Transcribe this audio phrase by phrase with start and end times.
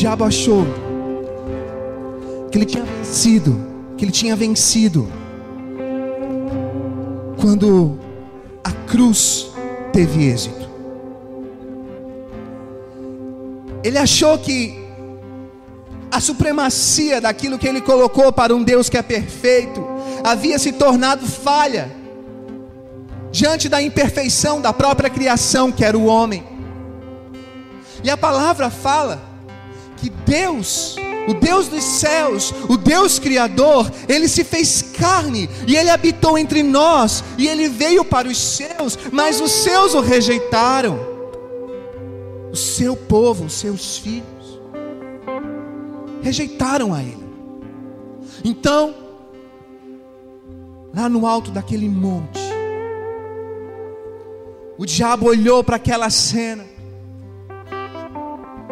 [0.00, 0.64] diabo achou
[2.50, 3.60] que ele tinha vencido,
[3.98, 5.06] que ele tinha vencido,
[7.38, 7.98] quando
[8.64, 9.48] a cruz
[9.92, 10.70] teve êxito.
[13.84, 14.74] Ele achou que
[16.10, 19.86] a supremacia daquilo que ele colocou para um Deus que é perfeito
[20.24, 21.90] havia se tornado falha
[23.30, 26.42] diante da imperfeição da própria criação que era o homem.
[28.02, 29.29] E a palavra fala
[30.00, 30.96] que Deus,
[31.28, 36.62] o Deus dos céus, o Deus criador, ele se fez carne e ele habitou entre
[36.62, 40.98] nós e ele veio para os seus, mas os seus o rejeitaram.
[42.50, 44.40] O seu povo, os seus filhos
[46.22, 47.30] rejeitaram a ele.
[48.44, 48.94] Então,
[50.94, 52.40] lá no alto daquele monte,
[54.76, 56.64] o diabo olhou para aquela cena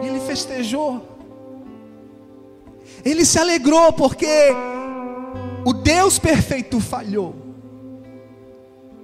[0.02, 1.17] e ele festejou.
[3.08, 4.26] Ele se alegrou porque
[5.64, 7.34] o Deus perfeito falhou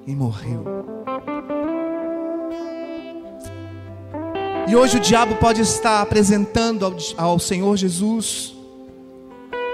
[0.07, 0.63] e morreu.
[4.69, 8.55] E hoje o diabo pode estar apresentando ao, Senhor Jesus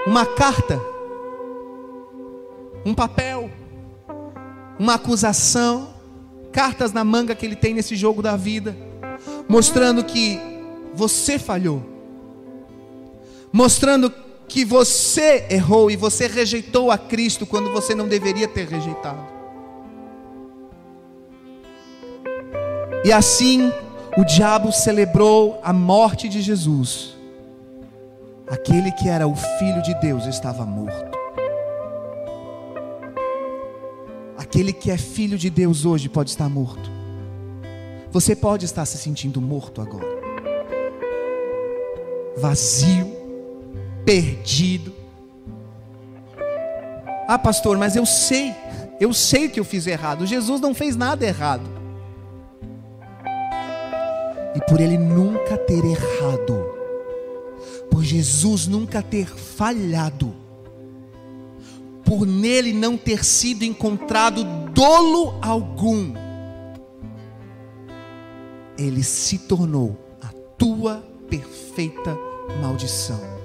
[0.06, 0.80] uma carta,
[2.86, 3.50] um papel,
[4.78, 5.92] uma acusação,
[6.52, 8.76] cartas na manga que ele tem nesse jogo da vida,
[9.48, 10.40] mostrando que
[10.94, 11.82] você falhou,
[13.52, 14.12] mostrando
[14.48, 19.24] que você errou e você rejeitou a Cristo quando você não deveria ter rejeitado.
[23.04, 23.72] E assim
[24.16, 27.16] o diabo celebrou a morte de Jesus.
[28.48, 31.18] Aquele que era o filho de Deus estava morto.
[34.36, 36.90] Aquele que é filho de Deus hoje pode estar morto.
[38.10, 40.08] Você pode estar se sentindo morto agora.
[42.36, 43.19] Vazio,
[44.10, 44.92] perdido.
[47.28, 48.52] Ah, pastor, mas eu sei,
[48.98, 50.26] eu sei que eu fiz errado.
[50.26, 51.62] Jesus não fez nada errado.
[54.56, 56.60] E por ele nunca ter errado,
[57.88, 60.34] por Jesus nunca ter falhado,
[62.04, 64.42] por nele não ter sido encontrado
[64.72, 66.14] dolo algum,
[68.76, 70.96] ele se tornou a tua
[71.28, 72.18] perfeita
[72.60, 73.39] maldição,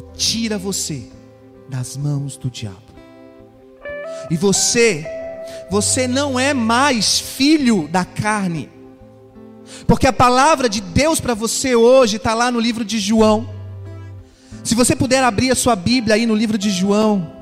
[0.00, 1.08] que tira você
[1.68, 2.82] das mãos do diabo.
[4.30, 5.06] E você,
[5.70, 8.70] você não é mais filho da carne,
[9.86, 13.48] porque a palavra de Deus para você hoje está lá no livro de João.
[14.64, 17.38] Se você puder abrir a sua Bíblia aí no livro de João.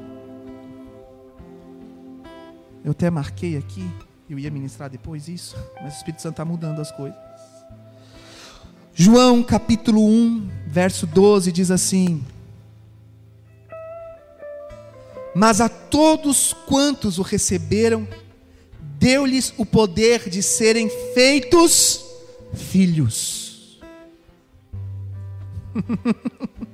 [2.85, 3.87] Eu até marquei aqui,
[4.31, 7.19] eu ia ministrar depois isso, mas o Espírito Santo está mudando as coisas.
[8.95, 12.25] João capítulo 1, verso 12 diz assim:
[15.35, 18.09] Mas a todos quantos o receberam,
[18.99, 22.05] deu-lhes o poder de serem feitos
[22.55, 23.81] filhos.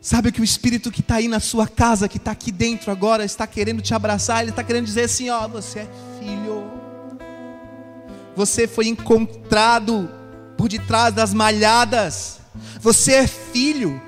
[0.00, 3.24] Sabe que o Espírito que está aí na sua casa, que está aqui dentro agora,
[3.24, 5.88] está querendo te abraçar, ele está querendo dizer assim: ó, você é
[6.20, 6.70] filho,
[8.36, 10.10] você foi encontrado
[10.58, 12.38] por detrás das malhadas,
[12.80, 14.00] você é filho,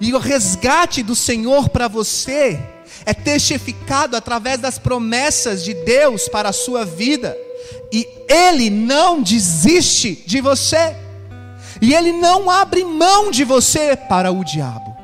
[0.00, 2.60] e o resgate do Senhor para você
[3.06, 7.36] é testificado através das promessas de Deus para a sua vida.
[7.92, 10.96] E Ele não desiste de você,
[11.80, 14.94] e Ele não abre mão de você para o diabo.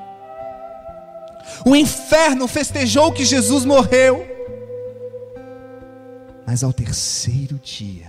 [1.65, 4.27] O inferno festejou que Jesus morreu,
[6.47, 8.09] mas ao terceiro dia,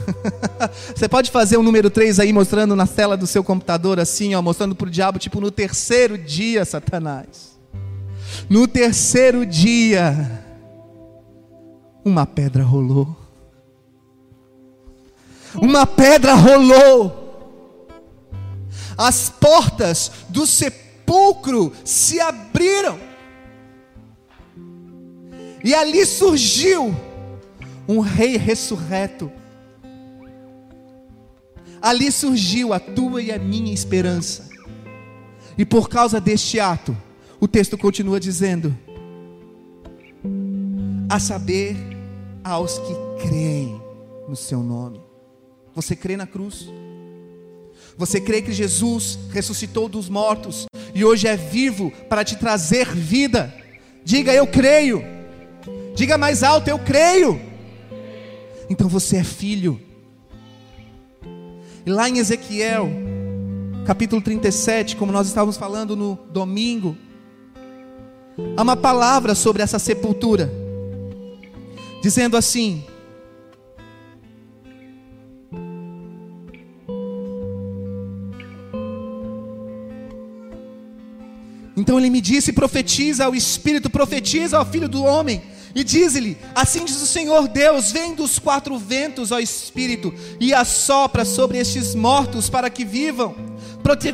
[0.94, 4.42] você pode fazer o número 3 aí, mostrando na tela do seu computador, assim, ó,
[4.42, 7.58] mostrando para o diabo, tipo, no terceiro dia, Satanás.
[8.48, 10.42] No terceiro dia,
[12.04, 13.16] uma pedra rolou.
[15.54, 17.20] Uma pedra rolou.
[18.96, 22.98] As portas do sepulcro se abriram.
[25.64, 26.94] E ali surgiu
[27.86, 29.30] um rei ressurreto.
[31.82, 34.48] Ali surgiu a tua e a minha esperança.
[35.58, 36.96] E por causa deste ato,
[37.40, 38.76] o texto continua dizendo:
[41.08, 41.76] a saber,
[42.44, 43.80] aos que creem
[44.28, 45.00] no seu nome.
[45.74, 46.68] Você crê na cruz?
[47.96, 53.52] Você crê que Jesus ressuscitou dos mortos e hoje é vivo para te trazer vida?
[54.04, 55.02] Diga eu creio.
[55.94, 57.40] Diga mais alto eu creio.
[58.70, 59.80] Então você é filho.
[61.84, 62.88] E lá em Ezequiel,
[63.84, 66.96] capítulo 37, como nós estávamos falando no domingo,
[68.56, 70.48] há uma palavra sobre essa sepultura,
[72.00, 72.84] dizendo assim:
[81.76, 85.42] Então ele me disse: profetiza ao Espírito, profetiza ao Filho do Homem,
[85.74, 91.24] e diz-lhe: Assim diz o Senhor Deus: Vem dos quatro ventos, ó Espírito, e assopra
[91.24, 93.34] sobre estes mortos para que vivam.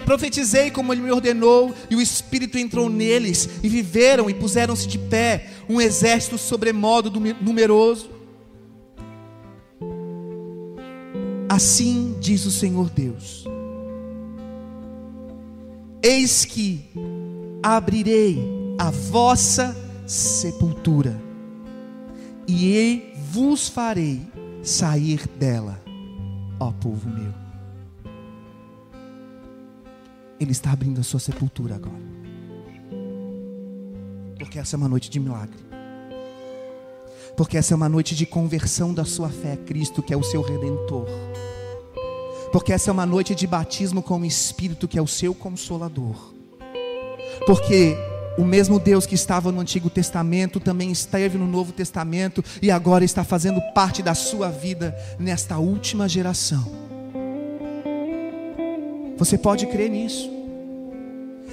[0.05, 4.99] Profetizei como ele me ordenou, e o Espírito entrou neles, e viveram e puseram-se de
[4.99, 7.11] pé, um exército sobremodo
[7.41, 8.11] numeroso.
[11.49, 13.45] Assim diz o Senhor Deus:
[16.03, 16.89] Eis que
[17.63, 18.39] abrirei
[18.79, 19.77] a vossa
[20.07, 21.21] sepultura,
[22.49, 24.23] e vos farei
[24.63, 25.81] sair dela,
[26.59, 27.33] ó povo meu.
[30.41, 32.09] Ele está abrindo a sua sepultura agora.
[34.39, 35.59] Porque essa é uma noite de milagre.
[37.37, 40.23] Porque essa é uma noite de conversão da sua fé a Cristo, que é o
[40.23, 41.07] seu redentor.
[42.51, 46.39] Porque essa é uma noite de batismo com o Espírito, que é o seu consolador
[47.47, 47.97] porque
[48.39, 53.05] o mesmo Deus que estava no Antigo Testamento também esteve no Novo Testamento e agora
[53.05, 56.65] está fazendo parte da sua vida nesta última geração.
[59.17, 60.31] Você pode crer nisso.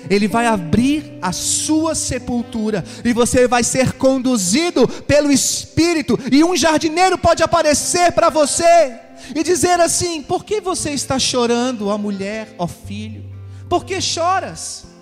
[0.08, 6.56] Ele vai abrir a sua sepultura e você vai ser conduzido pelo Espírito, e um
[6.56, 8.94] jardineiro pode aparecer para você
[9.36, 13.24] e dizer assim: Por que você está chorando, ó mulher, ó filho?
[13.68, 14.95] Por que choras?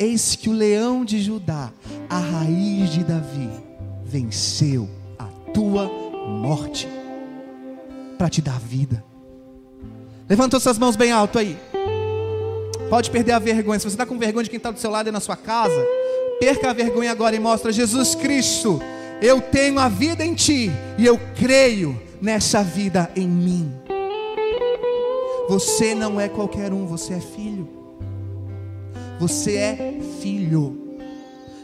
[0.00, 1.70] Eis que o leão de Judá,
[2.08, 3.50] a raiz de Davi,
[4.02, 4.88] venceu
[5.18, 5.90] a tua
[6.26, 6.88] morte
[8.16, 9.04] para te dar vida.
[10.26, 11.54] Levanta suas mãos bem alto aí.
[12.88, 13.78] Pode perder a vergonha.
[13.78, 15.86] Se você está com vergonha de quem está do seu lado e na sua casa,
[16.40, 18.80] perca a vergonha agora e mostra Jesus Cristo.
[19.20, 23.70] Eu tenho a vida em ti e eu creio nessa vida em mim.
[25.46, 27.59] Você não é qualquer um, você é filho.
[29.20, 30.96] Você é filho.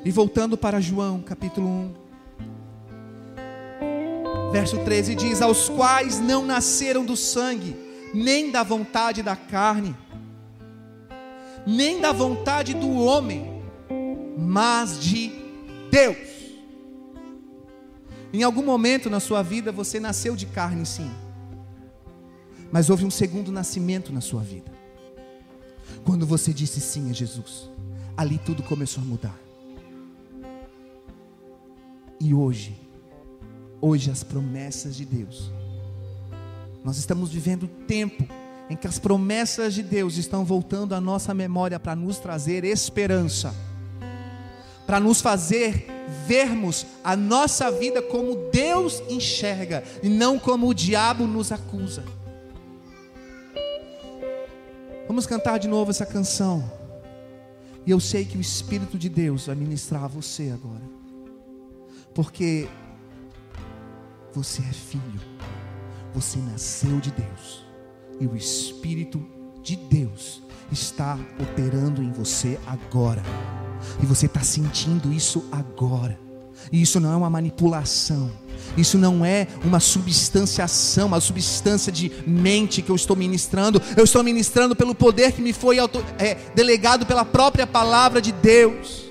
[0.04, 1.94] E voltando para João, capítulo 1,
[4.52, 7.74] verso 13 diz: Aos quais não nasceram do sangue,
[8.12, 9.96] nem da vontade da carne,
[11.66, 13.62] nem da vontade do homem,
[14.36, 15.32] mas de
[15.90, 16.18] Deus.
[18.34, 21.10] Em algum momento na sua vida você nasceu de carne, sim,
[22.70, 24.75] mas houve um segundo nascimento na sua vida.
[26.06, 27.68] Quando você disse sim a Jesus,
[28.16, 29.36] ali tudo começou a mudar.
[32.20, 32.78] E hoje,
[33.80, 35.50] hoje as promessas de Deus,
[36.84, 38.24] nós estamos vivendo tempo
[38.70, 43.52] em que as promessas de Deus estão voltando à nossa memória para nos trazer esperança,
[44.86, 45.88] para nos fazer
[46.24, 52.04] vermos a nossa vida como Deus enxerga e não como o diabo nos acusa.
[55.06, 56.64] Vamos cantar de novo essa canção.
[57.86, 60.82] E eu sei que o Espírito de Deus vai ministrar a você agora.
[62.12, 62.68] Porque
[64.32, 65.20] você é filho.
[66.12, 67.64] Você nasceu de Deus.
[68.18, 69.24] E o Espírito
[69.62, 73.22] de Deus está operando em você agora.
[74.02, 76.25] E você está sentindo isso agora.
[76.72, 78.30] E isso não é uma manipulação.
[78.76, 83.80] Isso não é uma substanciação, uma substância de mente que eu estou ministrando.
[83.96, 88.32] Eu estou ministrando pelo poder que me foi auto, é, delegado pela própria palavra de
[88.32, 89.06] Deus.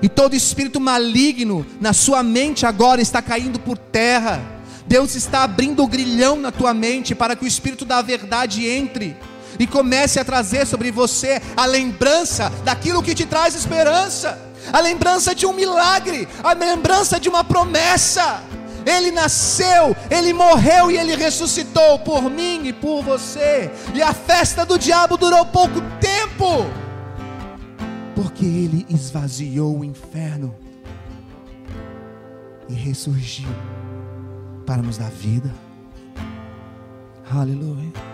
[0.00, 4.42] E todo espírito maligno na sua mente agora está caindo por terra.
[4.86, 9.16] Deus está abrindo o grilhão na tua mente para que o espírito da verdade entre
[9.58, 14.38] e comece a trazer sobre você a lembrança daquilo que te traz esperança,
[14.72, 18.42] a lembrança de um milagre, a lembrança de uma promessa.
[18.84, 23.70] Ele nasceu, ele morreu e ele ressuscitou por mim e por você.
[23.94, 26.66] E a festa do diabo durou pouco tempo,
[28.14, 30.54] porque ele esvaziou o inferno
[32.68, 33.48] e ressurgiu
[34.66, 35.52] para nos dar vida.
[37.30, 38.11] Aleluia.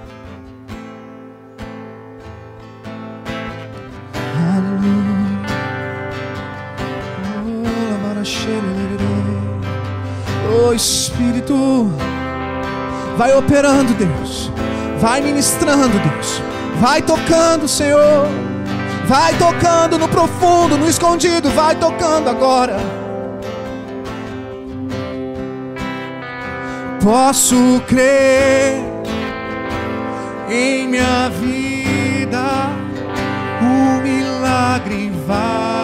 [10.51, 11.91] Oh, Espírito,
[13.17, 14.51] vai operando, Deus,
[14.99, 16.43] vai ministrando, Deus,
[16.81, 18.27] vai tocando, Senhor,
[19.07, 22.77] vai tocando no profundo, no escondido, vai tocando agora.
[27.03, 28.83] Posso crer
[30.51, 32.43] em minha vida,
[33.63, 35.78] o milagre vai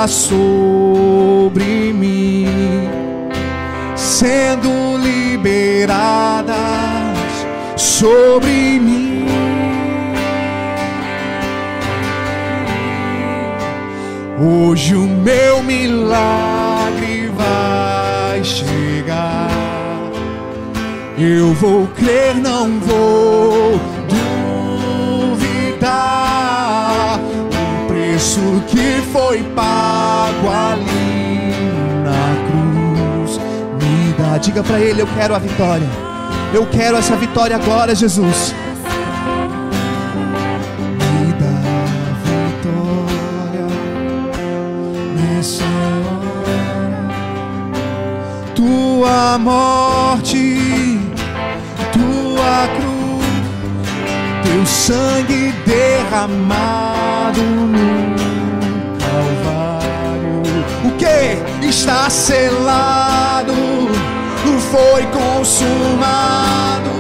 [0.10, 2.48] sobre mim,
[3.94, 6.56] sendo liberadas
[7.76, 9.26] sobre mim.
[14.40, 19.59] Hoje o meu milagre vai chegar.
[21.22, 23.78] Eu vou crer, não vou
[25.76, 27.20] duvidar.
[27.84, 31.52] O preço que foi pago ali
[32.06, 33.38] na cruz
[33.82, 34.38] me dá.
[34.38, 35.90] Diga para ele: Eu quero a vitória.
[36.54, 38.56] Eu quero essa vitória agora, Jesus.
[40.96, 41.60] Me dá
[42.24, 43.68] vitória
[45.16, 46.50] nessa hora.
[48.56, 49.79] Tua morte,
[54.90, 58.18] sangue derramado no
[58.98, 60.42] Calvário.
[60.84, 63.54] O que está selado?
[64.72, 66.92] Foi consumado.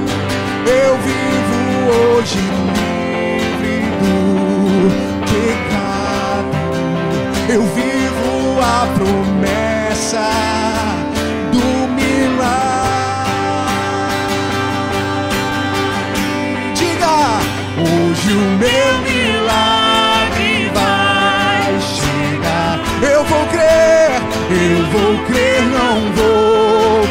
[0.65, 1.59] Eu vivo
[1.91, 2.39] hoje
[2.73, 4.89] livre do
[5.31, 6.57] pecado.
[7.47, 10.78] Eu vivo a promessa
[18.29, 22.79] hoje o meu milagre vai chegar.
[23.01, 24.21] Eu vou crer,
[24.51, 27.07] eu vou crer, não vou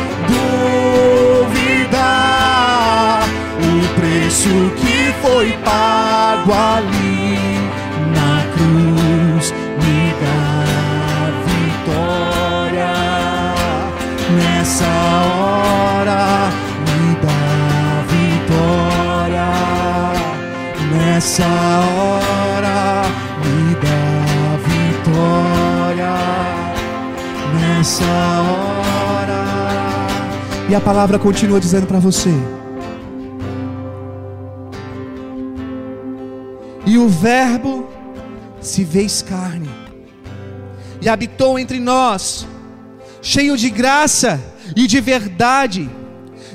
[1.80, 3.22] duvidar.
[3.58, 4.70] O preço
[21.38, 21.50] Nessa
[21.94, 23.02] hora
[23.44, 26.14] me dá vitória.
[27.54, 28.04] Nessa
[28.42, 29.46] hora.
[30.68, 32.32] E a palavra continua dizendo para você.
[36.84, 37.88] E o Verbo
[38.60, 39.70] se fez carne
[41.00, 42.48] e habitou entre nós,
[43.22, 44.40] cheio de graça
[44.74, 45.88] e de verdade,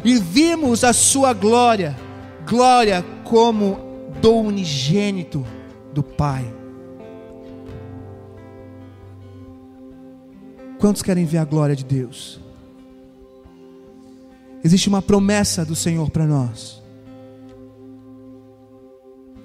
[0.04, 1.96] e vimos a sua glória,
[2.46, 3.83] glória como
[4.24, 5.46] do unigênito
[5.94, 6.46] do Pai.
[10.80, 12.40] Quantos querem ver a glória de Deus?
[14.64, 16.82] Existe uma promessa do Senhor para nós.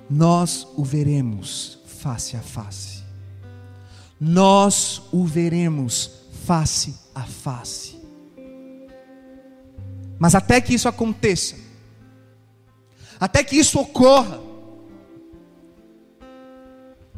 [0.09, 3.03] Nós o veremos face a face.
[4.21, 6.09] Nós o veremos
[6.45, 7.99] face a face.
[10.21, 11.57] Mas até que isso aconteça,
[13.19, 14.47] até que isso ocorra,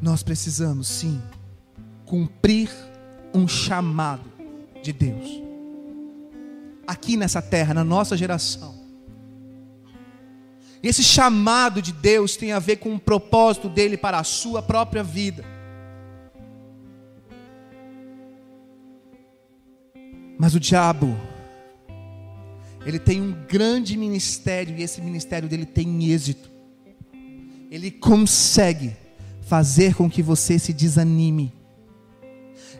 [0.00, 1.20] nós precisamos sim
[2.06, 2.70] cumprir
[3.34, 4.30] um chamado
[4.82, 5.50] de Deus
[6.90, 8.74] aqui nessa terra, na nossa geração.
[10.82, 15.04] Esse chamado de Deus tem a ver com o propósito dele para a sua própria
[15.04, 15.44] vida.
[20.36, 21.16] Mas o diabo,
[22.84, 26.50] ele tem um grande ministério e esse ministério dele tem êxito.
[27.70, 28.96] Ele consegue
[29.50, 31.52] fazer com que você se desanime.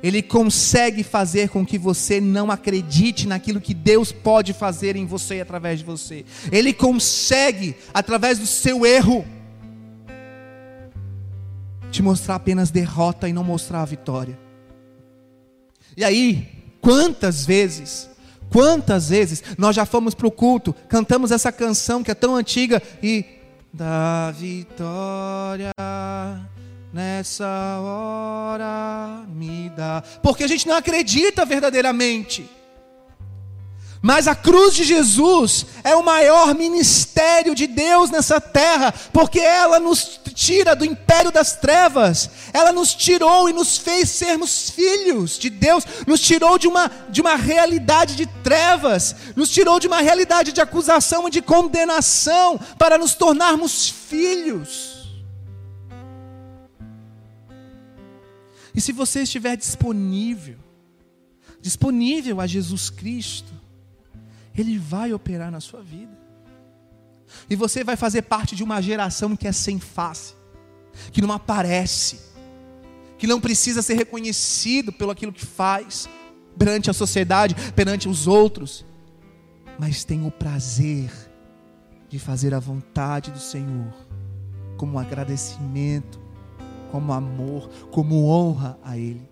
[0.01, 5.39] Ele consegue fazer com que você não acredite naquilo que Deus pode fazer em você
[5.39, 6.25] e através de você.
[6.53, 9.27] Ele consegue, através do seu erro,
[11.91, 14.39] te mostrar apenas derrota e não mostrar a vitória.
[15.97, 16.49] E aí,
[16.81, 18.09] quantas vezes,
[18.49, 22.81] quantas vezes nós já fomos para o culto, cantamos essa canção que é tão antiga
[23.03, 23.25] e
[23.75, 25.73] da vitória
[26.93, 27.47] nessa
[27.81, 30.03] hora me dá.
[30.23, 32.49] Porque a gente não acredita verdadeiramente.
[34.03, 39.79] Mas a cruz de Jesus é o maior ministério de Deus nessa terra, porque ela
[39.79, 45.51] nos tira do império das trevas, ela nos tirou e nos fez sermos filhos de
[45.51, 50.53] Deus, nos tirou de uma, de uma realidade de trevas, nos tirou de uma realidade
[50.53, 55.00] de acusação e de condenação, para nos tornarmos filhos.
[58.75, 60.59] E se você estiver disponível,
[61.61, 63.53] disponível a Jesus Cristo,
[64.57, 66.19] Ele vai operar na sua vida.
[67.49, 70.35] E você vai fazer parte de uma geração que é sem face,
[71.13, 72.21] que não aparece,
[73.19, 76.09] que não precisa ser reconhecido pelo aquilo que faz
[76.59, 78.85] perante a sociedade, perante os outros,
[79.79, 81.11] mas tem o prazer
[82.09, 83.95] de fazer a vontade do Senhor,
[84.77, 86.21] como agradecimento,
[86.91, 89.29] como amor, como honra a Ele.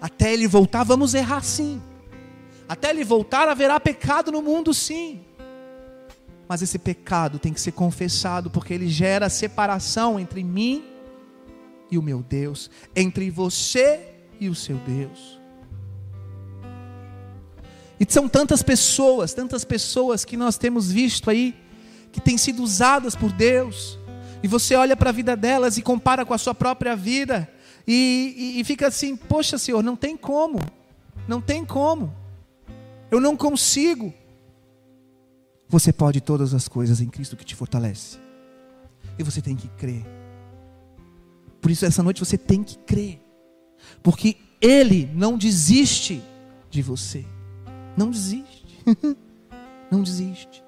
[0.00, 1.80] Até Ele voltar, vamos errar sim.
[2.68, 5.26] Até Ele voltar, haverá pecado no mundo sim.
[6.48, 10.84] Mas esse pecado tem que ser confessado, porque ele gera separação entre mim
[11.90, 15.40] e o meu Deus, entre você e o seu Deus.
[17.98, 21.54] E são tantas pessoas, tantas pessoas que nós temos visto aí,
[22.12, 23.98] que têm sido usadas por Deus,
[24.42, 27.48] e você olha para a vida delas e compara com a sua própria vida,
[27.86, 30.60] e, e, e fica assim: poxa, Senhor, não tem como,
[31.26, 32.14] não tem como,
[33.10, 34.12] eu não consigo.
[35.68, 38.18] Você pode todas as coisas em Cristo que te fortalece,
[39.18, 40.04] e você tem que crer.
[41.60, 43.20] Por isso, essa noite você tem que crer,
[44.02, 46.22] porque Ele não desiste
[46.70, 47.24] de você.
[47.96, 48.66] Não desiste.
[49.90, 50.62] não desiste.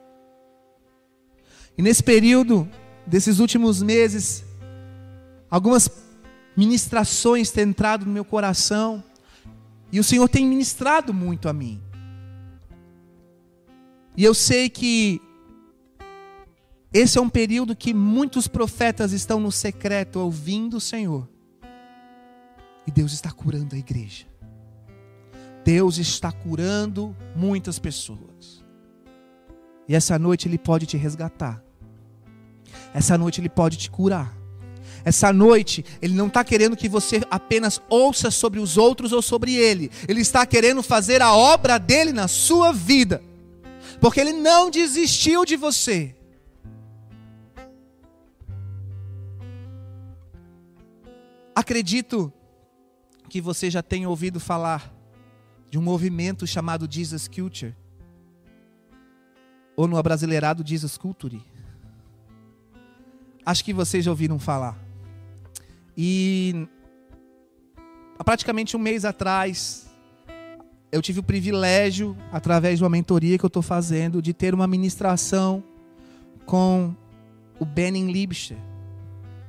[1.76, 2.68] E nesse período,
[3.08, 4.44] desses últimos meses,
[5.50, 5.90] algumas
[6.56, 9.02] ministrações têm entrado no meu coração,
[9.90, 11.80] e o Senhor tem ministrado muito a mim.
[14.16, 15.20] E eu sei que
[16.92, 21.28] esse é um período que muitos profetas estão no secreto ouvindo o Senhor.
[22.86, 24.26] E Deus está curando a igreja.
[25.64, 28.64] Deus está curando muitas pessoas.
[29.86, 31.62] E essa noite Ele pode te resgatar.
[32.94, 34.36] Essa noite Ele pode te curar.
[35.04, 39.54] Essa noite, Ele não está querendo que você apenas ouça sobre os outros ou sobre
[39.54, 39.90] Ele.
[40.06, 43.22] Ele está querendo fazer a obra dele na sua vida.
[44.00, 46.14] Porque Ele não desistiu de você.
[51.54, 52.32] Acredito
[53.28, 54.94] que você já tenha ouvido falar
[55.70, 57.76] de um movimento chamado Jesus Culture,
[59.76, 61.42] ou no abrasileirado Jesus Culture.
[63.48, 64.78] Acho que vocês já ouviram falar.
[65.96, 66.68] E
[68.18, 69.86] há praticamente um mês atrás,
[70.92, 74.66] eu tive o privilégio, através de uma mentoria que eu estou fazendo, de ter uma
[74.66, 75.64] ministração
[76.44, 76.94] com
[77.58, 78.58] o Benin Libster,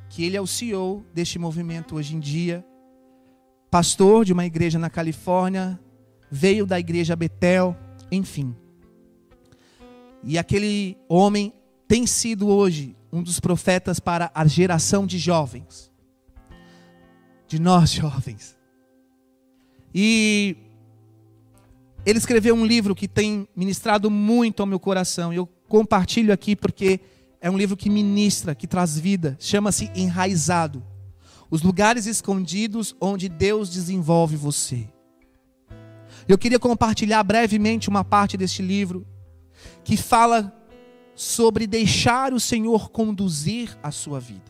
[0.07, 2.65] que ele é o CEO deste movimento hoje em dia,
[3.69, 5.77] pastor de uma igreja na Califórnia,
[6.31, 7.75] veio da igreja Betel,
[8.09, 8.55] enfim.
[10.23, 11.51] E aquele homem
[11.85, 15.91] tem sido hoje um dos profetas para a geração de jovens,
[17.47, 18.57] de nós jovens.
[19.93, 20.55] E
[22.05, 26.55] ele escreveu um livro que tem ministrado muito ao meu coração, e eu compartilho aqui
[26.55, 26.99] porque
[27.41, 30.83] é um livro que ministra, que traz vida, chama-se Enraizado.
[31.49, 34.87] Os lugares escondidos onde Deus desenvolve você.
[36.27, 39.05] Eu queria compartilhar brevemente uma parte deste livro
[39.83, 40.53] que fala
[41.19, 44.49] sobre deixar o Senhor conduzir a sua vida.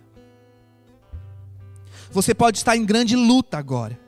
[2.12, 4.00] Você pode estar em grande luta agora,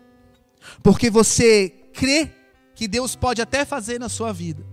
[0.83, 2.29] porque você crê
[2.75, 4.63] que Deus pode até fazer na sua vida,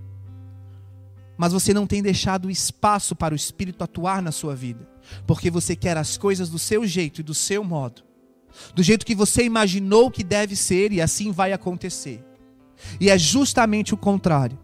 [1.34, 4.86] mas você não tem deixado espaço para o Espírito atuar na sua vida,
[5.26, 8.02] porque você quer as coisas do seu jeito e do seu modo,
[8.74, 12.22] do jeito que você imaginou que deve ser e assim vai acontecer.
[13.00, 14.58] E é justamente o contrário.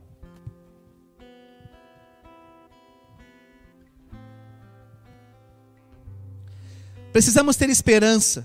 [7.15, 8.45] Precisamos ter esperança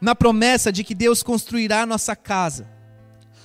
[0.00, 2.66] na promessa de que Deus construirá nossa casa,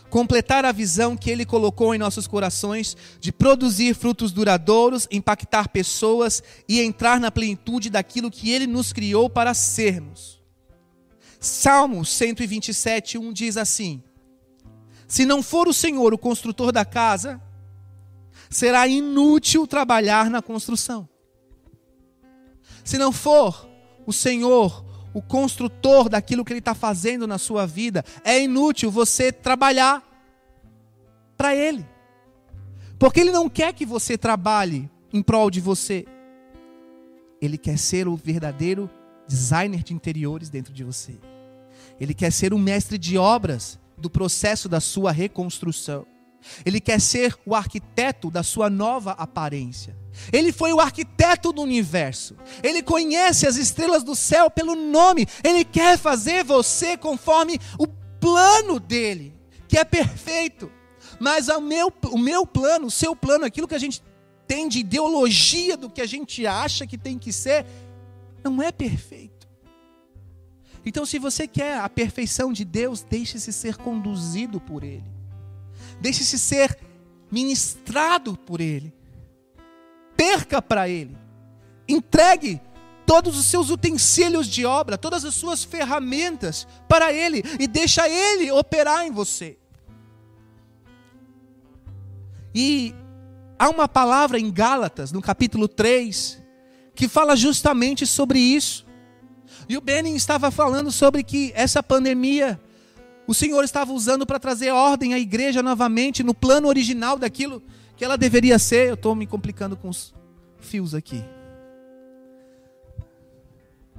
[0.09, 6.41] completar a visão que Ele colocou em nossos corações de produzir frutos duradouros, impactar pessoas
[6.69, 10.41] e entrar na plenitude daquilo que Ele nos criou para sermos.
[11.37, 14.01] Salmo 127, 1 diz assim:
[15.05, 17.41] se não for o Senhor o construtor da casa,
[18.49, 21.09] será inútil trabalhar na construção.
[22.85, 23.74] Se não for
[24.05, 29.31] o Senhor o construtor daquilo que Ele está fazendo na sua vida, é inútil você
[29.31, 30.03] trabalhar
[31.37, 31.87] para Ele.
[32.99, 36.05] Porque Ele não quer que você trabalhe em prol de você.
[37.41, 38.89] Ele quer ser o verdadeiro
[39.25, 41.15] designer de interiores dentro de você.
[41.97, 46.05] Ele quer ser o mestre de obras do processo da sua reconstrução.
[46.65, 49.95] Ele quer ser o arquiteto da sua nova aparência.
[50.31, 52.36] Ele foi o arquiteto do universo.
[52.63, 55.27] Ele conhece as estrelas do céu pelo nome.
[55.43, 59.34] Ele quer fazer você conforme o plano dele,
[59.67, 60.71] que é perfeito.
[61.19, 64.01] Mas o meu, o meu plano, o seu plano, aquilo que a gente
[64.47, 67.65] tem de ideologia do que a gente acha que tem que ser,
[68.43, 69.47] não é perfeito.
[70.86, 75.03] Então, se você quer a perfeição de Deus, deixe-se ser conduzido por Ele,
[75.99, 76.77] deixe-se ser
[77.31, 78.93] ministrado por Ele,
[80.15, 81.17] perca para Ele,
[81.88, 82.62] entregue
[83.05, 88.51] todos os seus utensílios de obra, todas as suas ferramentas para Ele e deixa Ele
[88.51, 89.58] operar em você.
[92.53, 92.95] E
[93.60, 96.41] há uma palavra em Gálatas, no capítulo 3,
[96.95, 98.86] que fala justamente sobre isso.
[99.67, 102.60] E o Benin estava falando sobre que essa pandemia
[103.27, 107.61] o Senhor estava usando para trazer ordem à igreja novamente no plano original daquilo
[107.97, 108.89] que ela deveria ser.
[108.89, 110.13] Eu estou me complicando com os
[110.59, 111.23] fios aqui.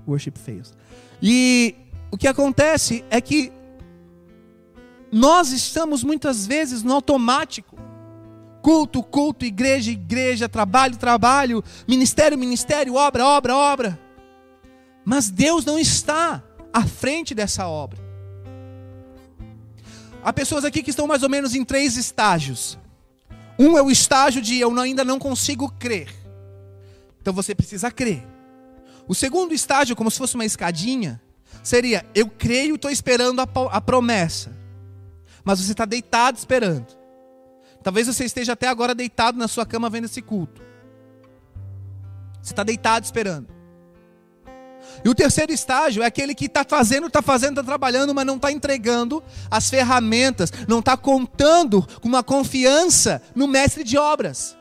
[0.07, 0.73] Worship fails.
[1.21, 1.75] E
[2.11, 3.53] o que acontece é que
[5.11, 7.77] nós estamos muitas vezes no automático.
[8.63, 14.01] Culto, culto, igreja, igreja, trabalho, trabalho, ministério, ministério, obra, obra, obra.
[15.05, 18.06] Mas Deus não está à frente dessa obra.
[20.27, 22.77] Há pessoas aqui que estão mais ou menos em três estágios.
[23.57, 26.13] Um é o estágio de eu ainda não consigo crer.
[27.23, 28.27] Então você precisa crer.
[29.07, 31.23] O segundo estágio, como se fosse uma escadinha,
[31.63, 34.51] seria eu creio e estou esperando a, a promessa.
[35.45, 36.89] Mas você está deitado esperando.
[37.81, 40.61] Talvez você esteja até agora deitado na sua cama vendo esse culto.
[42.43, 43.56] Você está deitado esperando.
[45.05, 48.37] E o terceiro estágio é aquele que está fazendo, está fazendo, está trabalhando, mas não
[48.37, 54.57] está entregando as ferramentas, não está contando com uma confiança no mestre de obras.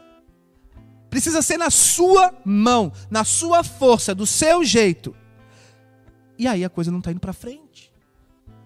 [1.10, 5.15] Precisa ser na sua mão, na sua força, do seu jeito.
[6.38, 7.93] E aí a coisa não está indo para frente.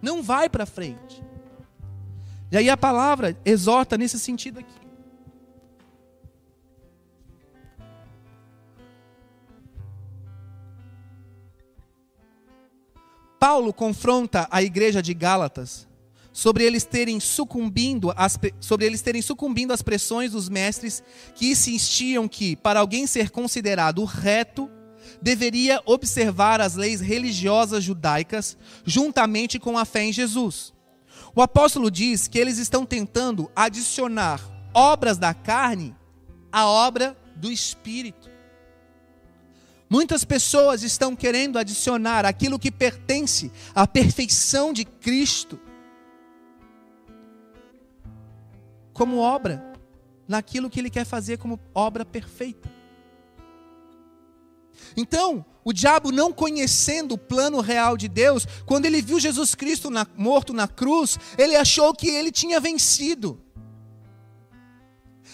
[0.01, 1.23] Não vai para frente.
[2.51, 4.78] E aí a palavra exorta nesse sentido aqui.
[13.39, 15.87] Paulo confronta a igreja de Gálatas
[16.31, 21.01] sobre eles terem sucumbindo às, sobre eles terem sucumbindo às pressões dos mestres
[21.35, 24.69] que insistiam que para alguém ser considerado reto
[25.21, 30.73] deveria observar as leis religiosas judaicas juntamente com a fé em Jesus.
[31.35, 34.41] O apóstolo diz que eles estão tentando adicionar
[34.73, 35.95] obras da carne
[36.51, 38.29] à obra do espírito.
[39.89, 45.59] Muitas pessoas estão querendo adicionar aquilo que pertence à perfeição de Cristo
[48.93, 49.73] como obra,
[50.27, 52.69] naquilo que ele quer fazer como obra perfeita.
[54.95, 59.89] Então, o diabo, não conhecendo o plano real de Deus, quando ele viu Jesus Cristo
[59.89, 63.41] na, morto na cruz, ele achou que ele tinha vencido.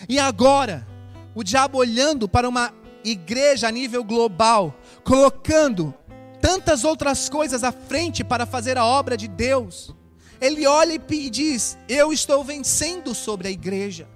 [0.08, 0.88] E agora,
[1.34, 2.74] o diabo olhando para uma
[3.06, 5.94] igreja a nível global, colocando
[6.42, 9.96] tantas outras coisas à frente para fazer a obra de Deus,
[10.40, 14.08] ele olha e diz: Eu estou vencendo sobre a igreja.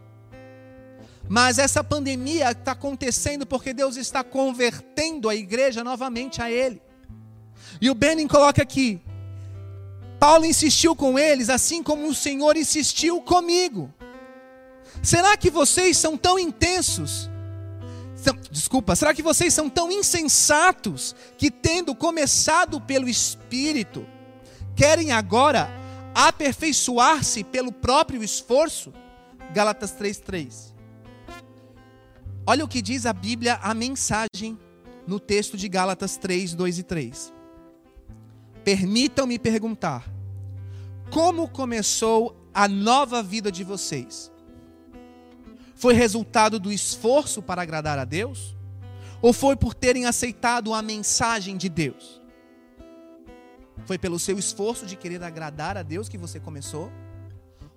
[1.27, 6.81] Mas essa pandemia está acontecendo porque Deus está convertendo a igreja novamente a Ele.
[7.79, 8.99] E o Benin coloca aqui:
[10.19, 13.93] Paulo insistiu com eles, assim como o Senhor insistiu comigo.
[15.03, 17.28] Será que vocês são tão intensos
[18.51, 24.05] Desculpa, será que vocês são tão insensatos que, tendo começado pelo Espírito,
[24.75, 25.69] querem agora
[26.13, 28.93] aperfeiçoar-se pelo próprio esforço?
[29.53, 30.73] Galatas 3,3.
[32.45, 34.57] Olha o que diz a Bíblia, a mensagem
[35.05, 37.33] no texto de Gálatas 3, 2 e 3.
[38.63, 40.11] Permitam-me perguntar:
[41.09, 44.31] como começou a nova vida de vocês?
[45.79, 48.53] Foi resultado do esforço para agradar a Deus?
[49.21, 52.21] Ou foi por terem aceitado a mensagem de Deus?
[53.85, 56.91] Foi pelo seu esforço de querer agradar a Deus que você começou?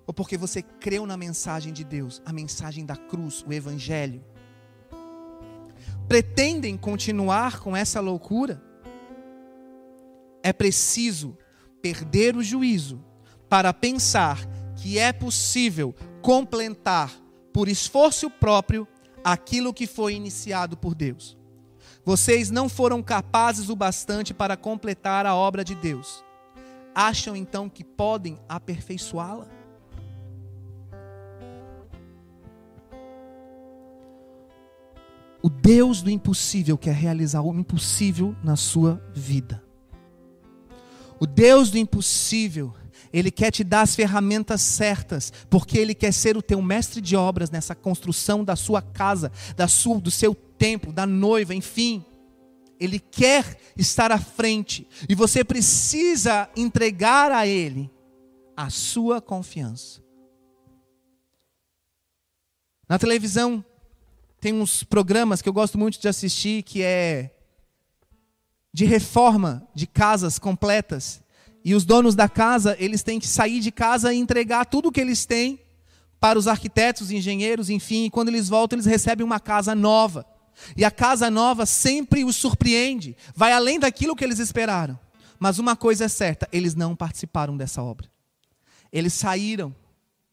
[0.05, 4.21] Ou porque você creu na mensagem de Deus, a mensagem da cruz, o Evangelho?
[6.05, 8.61] Pretendem continuar com essa loucura?
[10.43, 11.37] É preciso
[11.81, 13.01] perder o juízo
[13.47, 17.22] para pensar que é possível completar
[17.53, 18.87] por esforço próprio
[19.23, 21.37] aquilo que foi iniciado por Deus.
[22.03, 26.23] Vocês não foram capazes o bastante para completar a obra de Deus.
[26.93, 29.47] Acham então que podem aperfeiçoá-la?
[35.41, 39.63] O Deus do impossível quer realizar o impossível na sua vida.
[41.19, 42.73] O Deus do impossível
[43.13, 47.15] Ele quer te dar as ferramentas certas, porque Ele quer ser o teu mestre de
[47.15, 52.03] obras nessa construção da sua casa, da sua, do seu templo, da noiva, enfim.
[52.79, 57.89] Ele quer estar à frente e você precisa entregar a Ele
[58.57, 60.01] a sua confiança.
[62.89, 63.63] Na televisão
[64.39, 67.33] tem uns programas que eu gosto muito de assistir que é
[68.73, 71.22] de reforma de casas completas.
[71.63, 74.91] E os donos da casa, eles têm que sair de casa e entregar tudo o
[74.91, 75.59] que eles têm
[76.19, 80.25] para os arquitetos, engenheiros, enfim, e quando eles voltam, eles recebem uma casa nova.
[80.75, 84.99] E a casa nova sempre os surpreende, vai além daquilo que eles esperaram.
[85.39, 88.09] Mas uma coisa é certa, eles não participaram dessa obra.
[88.91, 89.75] Eles saíram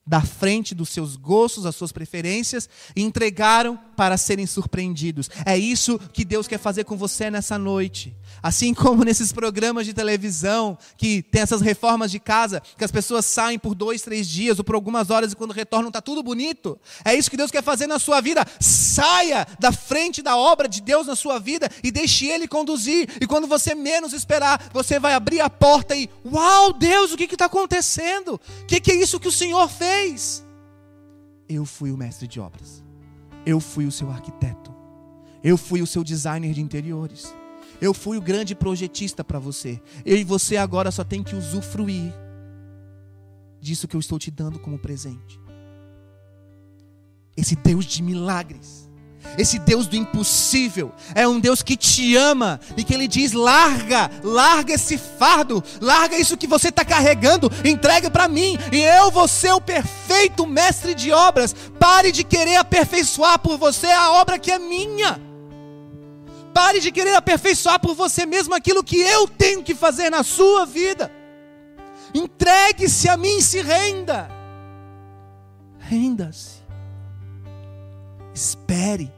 [0.06, 5.28] da frente dos seus gostos, das suas preferências, e entregaram para serem surpreendidos.
[5.44, 8.16] É isso que Deus quer fazer com você nessa noite.
[8.42, 13.26] Assim como nesses programas de televisão, que tem essas reformas de casa, que as pessoas
[13.26, 16.80] saem por dois, três dias ou por algumas horas e quando retornam está tudo bonito.
[17.04, 18.42] É isso que Deus quer fazer na sua vida.
[18.58, 23.06] Saia da frente da obra de Deus na sua vida e deixe Ele conduzir.
[23.20, 27.24] E quando você menos esperar, você vai abrir a porta e, uau, Deus, o que
[27.24, 28.40] está acontecendo?
[28.62, 30.42] O que, que é isso que o Senhor fez?
[31.46, 32.82] Eu fui o mestre de obras.
[33.46, 34.74] Eu fui o seu arquiteto.
[35.42, 37.34] Eu fui o seu designer de interiores.
[37.80, 39.80] Eu fui o grande projetista para você.
[40.04, 42.12] Eu e você agora só tem que usufruir
[43.60, 45.40] disso que eu estou te dando como presente.
[47.36, 48.89] Esse Deus de milagres,
[49.38, 54.10] esse Deus do impossível, é um Deus que te ama e que Ele diz: larga,
[54.22, 59.28] larga esse fardo, larga isso que você está carregando, entrega para mim e eu vou
[59.28, 61.54] ser o perfeito mestre de obras.
[61.78, 65.20] Pare de querer aperfeiçoar por você a obra que é minha.
[66.52, 70.66] Pare de querer aperfeiçoar por você mesmo aquilo que eu tenho que fazer na sua
[70.66, 71.10] vida.
[72.12, 74.28] Entregue-se a mim, se renda.
[75.78, 76.59] Renda-se.
[78.34, 79.12] Espere.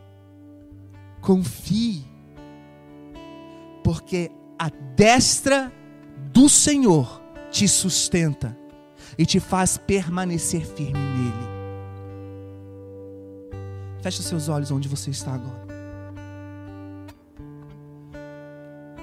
[1.20, 2.04] Confie.
[3.84, 5.72] Porque a destra
[6.32, 7.20] do Senhor
[7.50, 8.56] te sustenta
[9.18, 11.52] e te faz permanecer firme nele.
[14.02, 15.62] Feche seus olhos onde você está agora.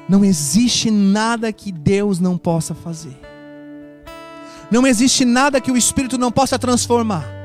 [0.10, 3.18] Não existe nada que Deus não possa fazer.
[4.72, 7.39] Não existe nada que o Espírito não possa transformar.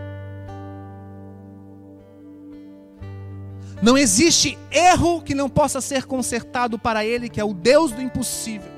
[3.84, 8.00] Não existe erro que não possa ser consertado para Ele, que é o Deus do
[8.00, 8.72] impossível.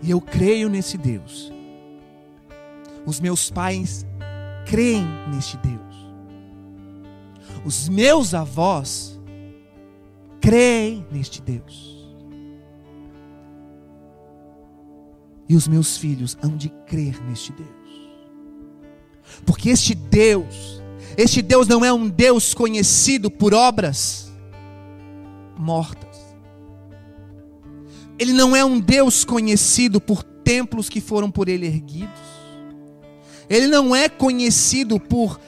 [0.00, 1.52] E eu creio nesse Deus.
[3.04, 4.06] Os meus pais
[4.66, 5.80] creem neste Deus.
[7.64, 9.18] Os meus avós
[10.40, 12.08] creem neste Deus.
[15.48, 17.68] E os meus filhos hão de crer neste Deus.
[19.44, 20.80] Porque este Deus,
[21.16, 24.30] este Deus não é um Deus conhecido por obras
[25.56, 26.16] mortas.
[28.18, 32.20] Ele não é um Deus conhecido por templos que foram por ele erguidos.
[33.48, 35.40] Ele não é conhecido por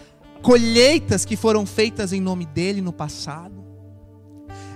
[0.43, 3.59] colheitas que foram feitas em nome dele no passado.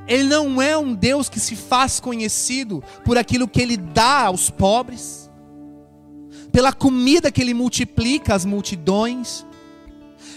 [0.06, 4.50] Ele não é um Deus que se faz conhecido por aquilo que ele dá aos
[4.50, 5.30] pobres,
[6.50, 9.46] pela comida que ele multiplica às multidões.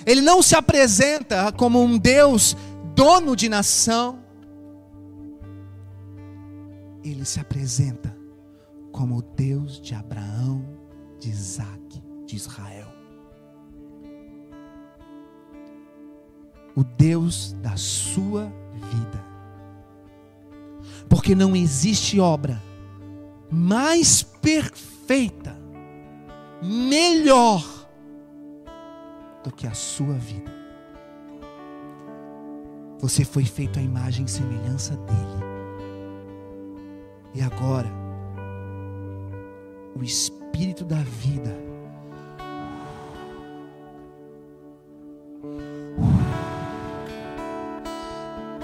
[0.05, 2.55] Ele não se apresenta como um Deus
[2.93, 4.19] dono de nação.
[7.03, 8.15] Ele se apresenta
[8.91, 10.63] como o Deus de Abraão,
[11.19, 12.87] de Isaac, de Israel.
[16.75, 18.45] O Deus da sua
[18.91, 19.25] vida.
[21.09, 22.61] Porque não existe obra
[23.49, 25.57] mais perfeita,
[26.61, 27.74] melhor
[29.45, 30.51] do que a sua vida.
[32.99, 35.45] Você foi feito à imagem e semelhança dele.
[37.35, 37.89] E agora,
[39.95, 41.55] o Espírito da vida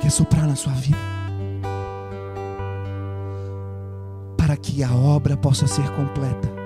[0.01, 1.11] quer soprar na sua vida.
[4.37, 6.61] para que a obra possa ser completa.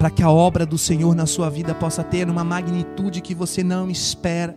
[0.00, 3.62] Para que a obra do Senhor na sua vida possa ter uma magnitude que você
[3.62, 4.56] não espera.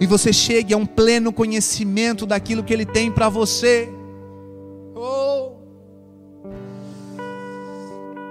[0.00, 3.92] E você chegue a um pleno conhecimento daquilo que Ele tem para você.
[4.96, 5.52] Oh.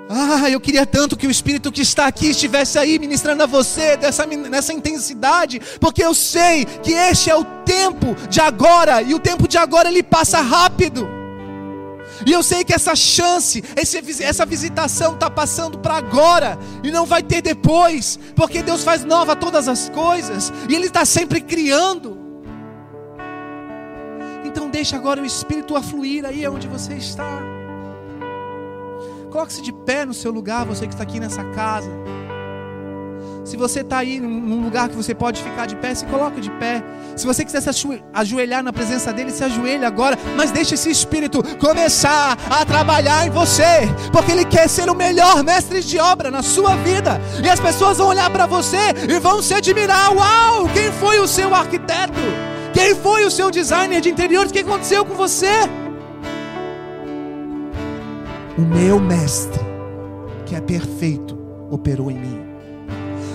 [0.09, 3.97] Ah, eu queria tanto que o Espírito que está aqui estivesse aí ministrando a você
[3.97, 9.19] dessa, nessa intensidade, porque eu sei que este é o tempo de agora, e o
[9.19, 11.16] tempo de agora ele passa rápido.
[12.25, 17.21] E eu sei que essa chance, essa visitação está passando para agora e não vai
[17.21, 22.17] ter depois, porque Deus faz nova todas as coisas e Ele está sempre criando.
[24.43, 27.39] Então deixa agora o Espírito afluir aí onde você está.
[29.31, 31.89] Coloque-se de pé no seu lugar, você que está aqui nessa casa.
[33.47, 36.51] Se você está aí num lugar que você pode ficar de pé, se coloca de
[36.51, 36.83] pé.
[37.15, 40.19] Se você quiser se ajoelhar na presença dele, se ajoelha agora.
[40.35, 43.87] Mas deixe esse Espírito começar a trabalhar em você.
[44.11, 47.21] Porque ele quer ser o melhor mestre de obra na sua vida.
[47.41, 50.13] E as pessoas vão olhar para você e vão se admirar.
[50.13, 50.67] Uau!
[50.73, 52.19] Quem foi o seu arquiteto?
[52.73, 54.51] Quem foi o seu designer de interiores?
[54.51, 55.53] O que aconteceu com você?
[58.57, 59.63] O meu mestre,
[60.45, 61.39] que é perfeito,
[61.71, 62.46] operou em mim.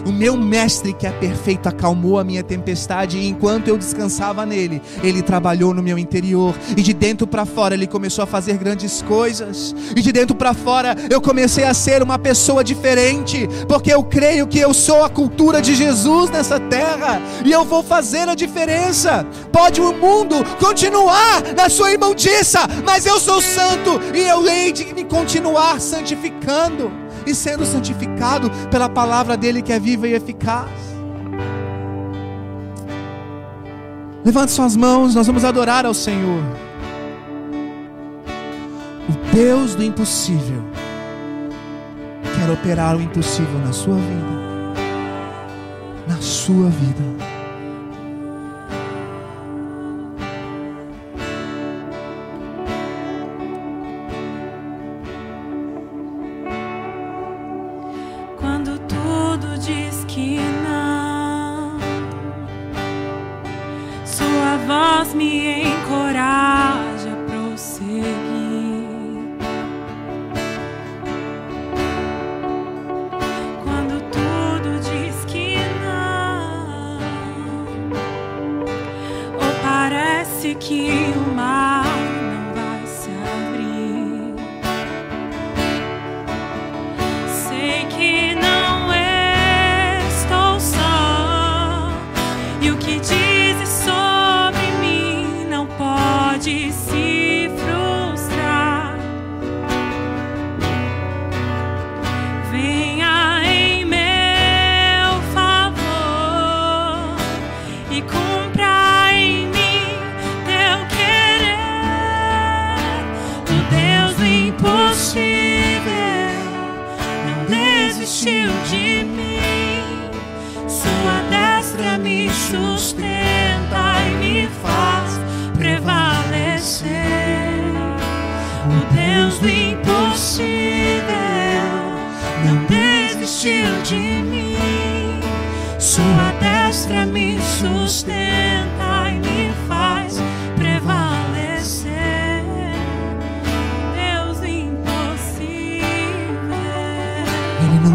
[0.04, 4.82] O meu mestre que é perfeito acalmou a minha tempestade e enquanto eu descansava nele,
[5.02, 9.00] ele trabalhou no meu interior e de dentro para fora ele começou a fazer grandes
[9.02, 9.74] coisas.
[9.94, 14.46] E de dentro para fora eu comecei a ser uma pessoa diferente, porque eu creio
[14.46, 19.24] que eu sou a cultura de Jesus nessa terra e eu vou fazer a diferença.
[19.52, 24.92] Pode o mundo continuar na sua imundiça, mas eu sou santo e eu hei de
[24.92, 30.68] me continuar santificando e sendo santificado pela palavra dele que é viva e eficaz.
[34.24, 36.42] Levante suas mãos, nós vamos adorar ao Senhor.
[39.08, 40.62] O Deus do impossível
[42.36, 44.42] quer operar o impossível na sua vida.
[46.08, 47.21] Na sua vida.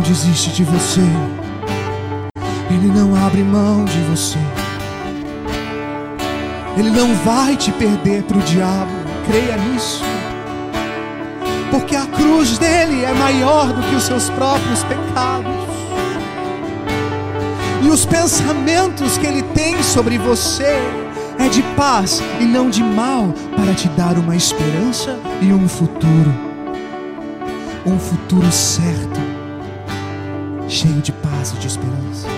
[0.07, 1.01] Desiste de você.
[2.71, 4.39] Ele não abre mão de você.
[6.77, 8.91] Ele não vai te perder para o diabo.
[9.25, 10.01] Creia nisso.
[11.69, 15.51] Porque a cruz dele é maior do que os seus próprios pecados.
[17.83, 20.77] E os pensamentos que ele tem sobre você
[21.37, 26.33] é de paz e não de mal, para te dar uma esperança e um futuro.
[27.85, 29.36] Um futuro certo
[30.69, 32.36] cheio de paz e de esperança.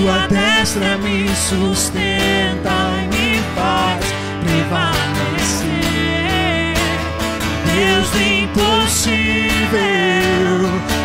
[0.00, 4.02] Sua destra me sustenta e me faz
[4.42, 5.68] prevalecer.
[7.66, 9.60] Deus do impossível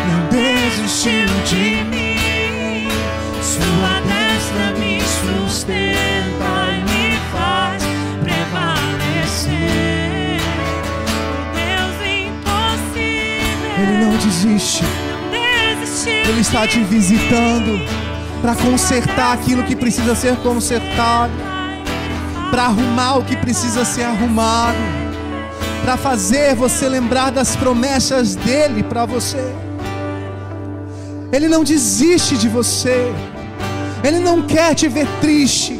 [0.08, 2.88] não desistiu de mim.
[3.42, 7.82] Sua destra me sustenta e me faz
[8.22, 9.50] prevalecer.
[11.52, 14.84] Deus impossível Ele não desiste.
[14.84, 16.30] não desistiu.
[16.30, 18.05] Ele está te visitando
[18.46, 21.32] para consertar aquilo que precisa ser consertado,
[22.48, 24.78] para arrumar o que precisa ser arrumado,
[25.82, 29.52] para fazer você lembrar das promessas dele para você.
[31.32, 33.12] Ele não desiste de você.
[34.04, 35.76] Ele não quer te ver triste.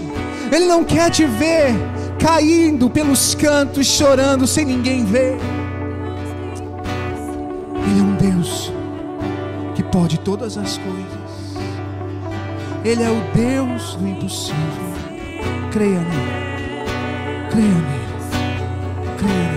[0.51, 1.73] Ele não quer te ver
[2.19, 5.39] caindo pelos cantos, chorando sem ninguém ver.
[7.87, 8.73] Ele é um Deus
[9.77, 11.26] que pode todas as coisas.
[12.87, 14.57] Ele é o Deus do impossível.
[15.73, 16.37] Creia nele.
[17.51, 18.07] Creia nele.
[19.19, 19.56] Creia nele.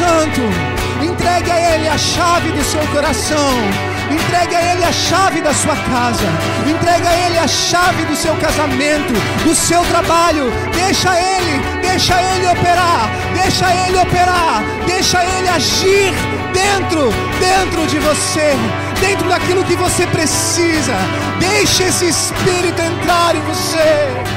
[0.00, 0.40] Santo.
[1.04, 3.52] Entregue a Ele a chave do seu coração.
[4.10, 6.24] Entregue a Ele a chave da sua casa.
[6.66, 9.12] Entregue a Ele a chave do seu casamento,
[9.44, 10.50] do seu trabalho.
[10.72, 13.10] Deixa Ele, deixa Ele operar.
[13.34, 14.62] Deixa Ele operar.
[14.86, 16.14] Deixa Ele agir
[16.54, 18.56] dentro, dentro de você.
[19.00, 20.96] Dentro daquilo que você precisa.
[21.38, 24.29] Deixe esse Espírito entrar em você.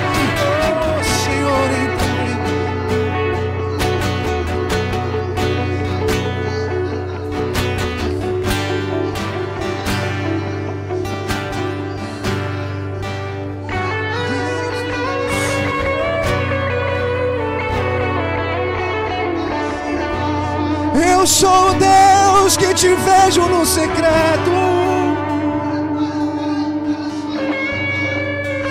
[21.34, 24.52] Sou o Deus que te vejo no secreto.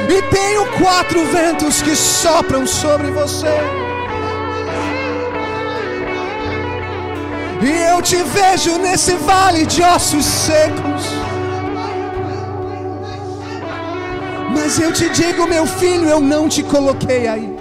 [0.09, 3.55] E tenho quatro ventos que sopram sobre você.
[7.63, 11.03] E eu te vejo nesse vale de ossos secos.
[14.55, 17.52] Mas eu te digo, meu filho, eu não te coloquei aí.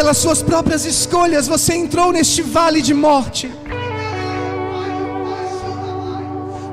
[0.00, 3.52] Pelas suas próprias escolhas, você entrou neste vale de morte.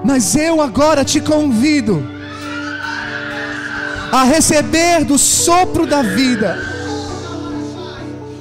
[0.02, 2.02] Mas eu agora te convido
[4.14, 6.58] a receber do sopro da vida,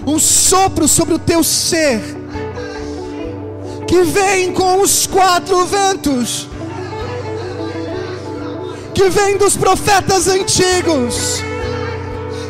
[0.07, 2.01] um sopro sobre o teu ser,
[3.89, 6.47] que vem com os quatro ventos,
[8.95, 11.43] que vem dos profetas antigos,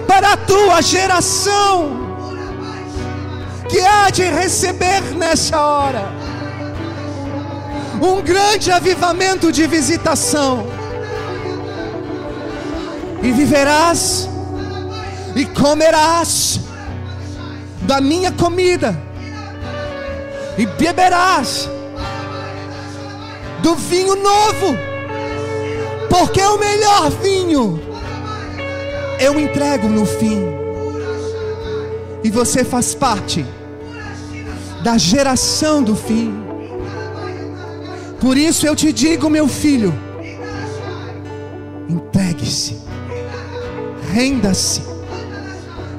[0.07, 2.06] para a tua geração
[3.69, 6.13] que há de receber nessa hora?
[8.01, 10.67] Um grande avivamento de visitação,
[13.23, 14.29] e viverás
[15.35, 16.61] e comerás
[17.83, 18.97] da minha comida,
[20.59, 21.69] e beberás
[23.63, 24.77] do vinho novo,
[26.09, 27.83] porque o melhor vinho.
[29.19, 30.43] Eu entrego no fim.
[32.23, 33.47] E você faz parte
[34.87, 36.33] da geração do fim.
[38.21, 39.93] Por isso eu te digo, meu filho,
[41.89, 42.77] entregue-se,
[44.13, 44.81] renda-se,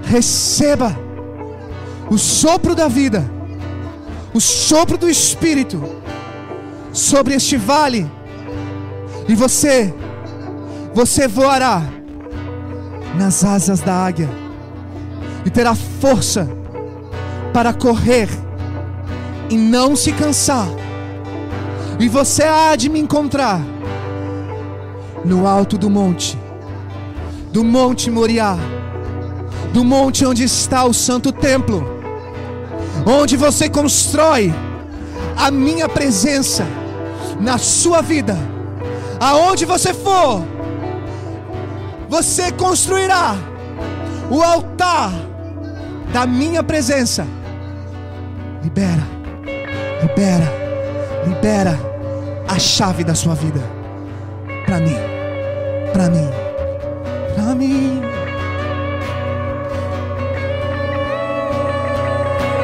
[0.03, 0.97] receba
[2.09, 3.29] o sopro da vida,
[4.33, 5.83] o sopro do Espírito
[6.93, 8.09] sobre este vale,
[9.27, 9.93] e você,
[10.93, 11.83] você voará
[13.17, 14.29] nas asas da águia
[15.45, 16.47] e terá força
[17.51, 18.46] para correr
[19.49, 20.67] e não se cansar.
[21.99, 23.61] E você há de me encontrar
[25.25, 26.37] no alto do monte,
[27.51, 28.57] do monte Moriá,
[29.73, 31.83] do monte onde está o santo templo,
[33.05, 34.53] onde você constrói
[35.35, 36.65] a minha presença,
[37.39, 38.37] na sua vida,
[39.19, 40.43] aonde você for,
[42.09, 43.35] você construirá
[44.29, 45.11] o altar
[46.11, 47.27] da minha presença.
[48.63, 49.16] Libera,
[50.07, 50.47] libera,
[51.25, 51.77] libera
[52.47, 53.59] a chave da sua vida
[54.65, 54.95] para mim,
[55.91, 56.29] para mim,
[57.35, 58.01] para mim.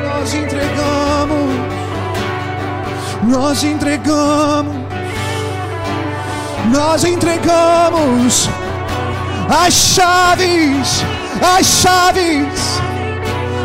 [0.04, 1.50] Nós entregamos,
[3.24, 4.76] nós entregamos,
[6.72, 8.50] nós entregamos
[9.50, 11.04] as chaves,
[11.42, 12.73] as chaves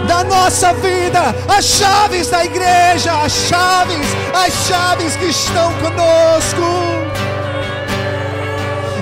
[0.09, 6.99] da nossa vida, as chaves da igreja, as chaves, as chaves que estão conosco.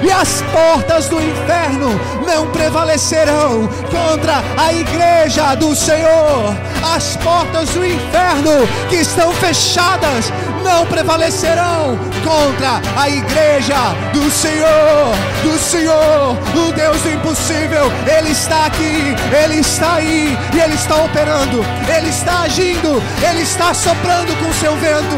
[0.03, 6.55] E as portas do inferno não prevalecerão contra a igreja do Senhor.
[6.95, 10.31] As portas do inferno que estão fechadas
[10.67, 13.77] não prevalecerão contra a igreja
[14.13, 15.15] do Senhor,
[15.45, 17.91] do Senhor, o Deus do impossível.
[18.19, 21.65] Ele está aqui, ele está aí e ele está operando,
[21.97, 23.01] ele está agindo,
[23.31, 25.17] ele está soprando com seu vento.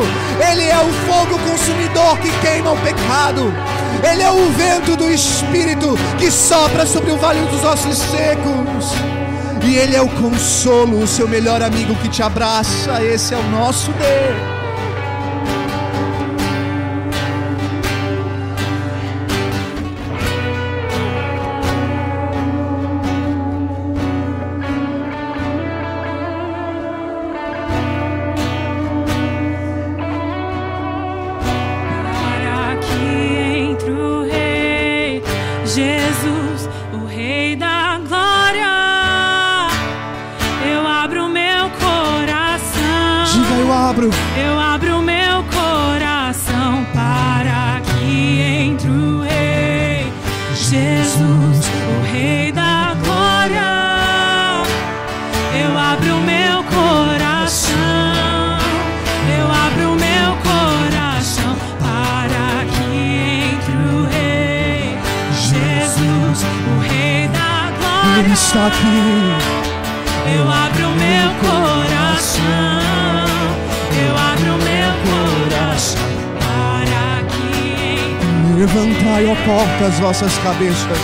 [0.51, 3.53] Ele é o fogo consumidor que queima o pecado.
[4.05, 8.93] Ele é o vento do Espírito que sopra sobre o vale dos ossos secos.
[9.65, 13.03] E Ele é o consolo, o seu melhor amigo que te abraça.
[13.03, 14.58] Esse é o nosso Deus.
[78.75, 80.99] Levantai, ó portas, vossas cabeças.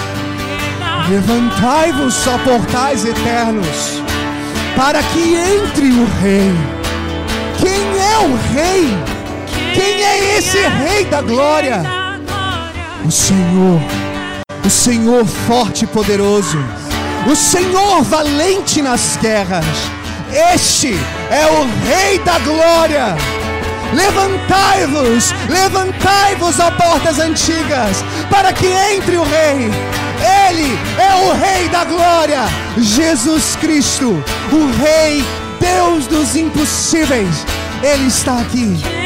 [1.08, 4.02] Levantai-vos, ó portais eternos,
[4.76, 6.52] para que entre o Rei.
[7.58, 8.88] Quem é o Rei?
[9.74, 11.82] Quem é esse Rei da glória?
[13.04, 13.80] O Senhor,
[14.64, 16.58] o Senhor forte e poderoso
[17.26, 19.64] o Senhor valente nas guerras.
[20.54, 20.94] Este
[21.30, 23.16] é o Rei da glória.
[23.94, 29.70] Levantai-vos, levantai-vos, ó portas antigas, para que entre o Rei.
[30.48, 32.40] Ele é o Rei da glória,
[32.78, 34.22] Jesus Cristo,
[34.52, 35.24] o Rei,
[35.60, 37.46] Deus dos impossíveis.
[37.82, 39.03] Ele está aqui.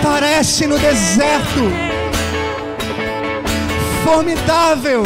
[0.00, 1.70] Aparece no deserto,
[4.04, 5.02] formidável,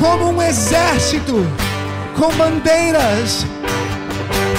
[0.00, 1.46] como um exército
[2.18, 3.46] com bandeiras.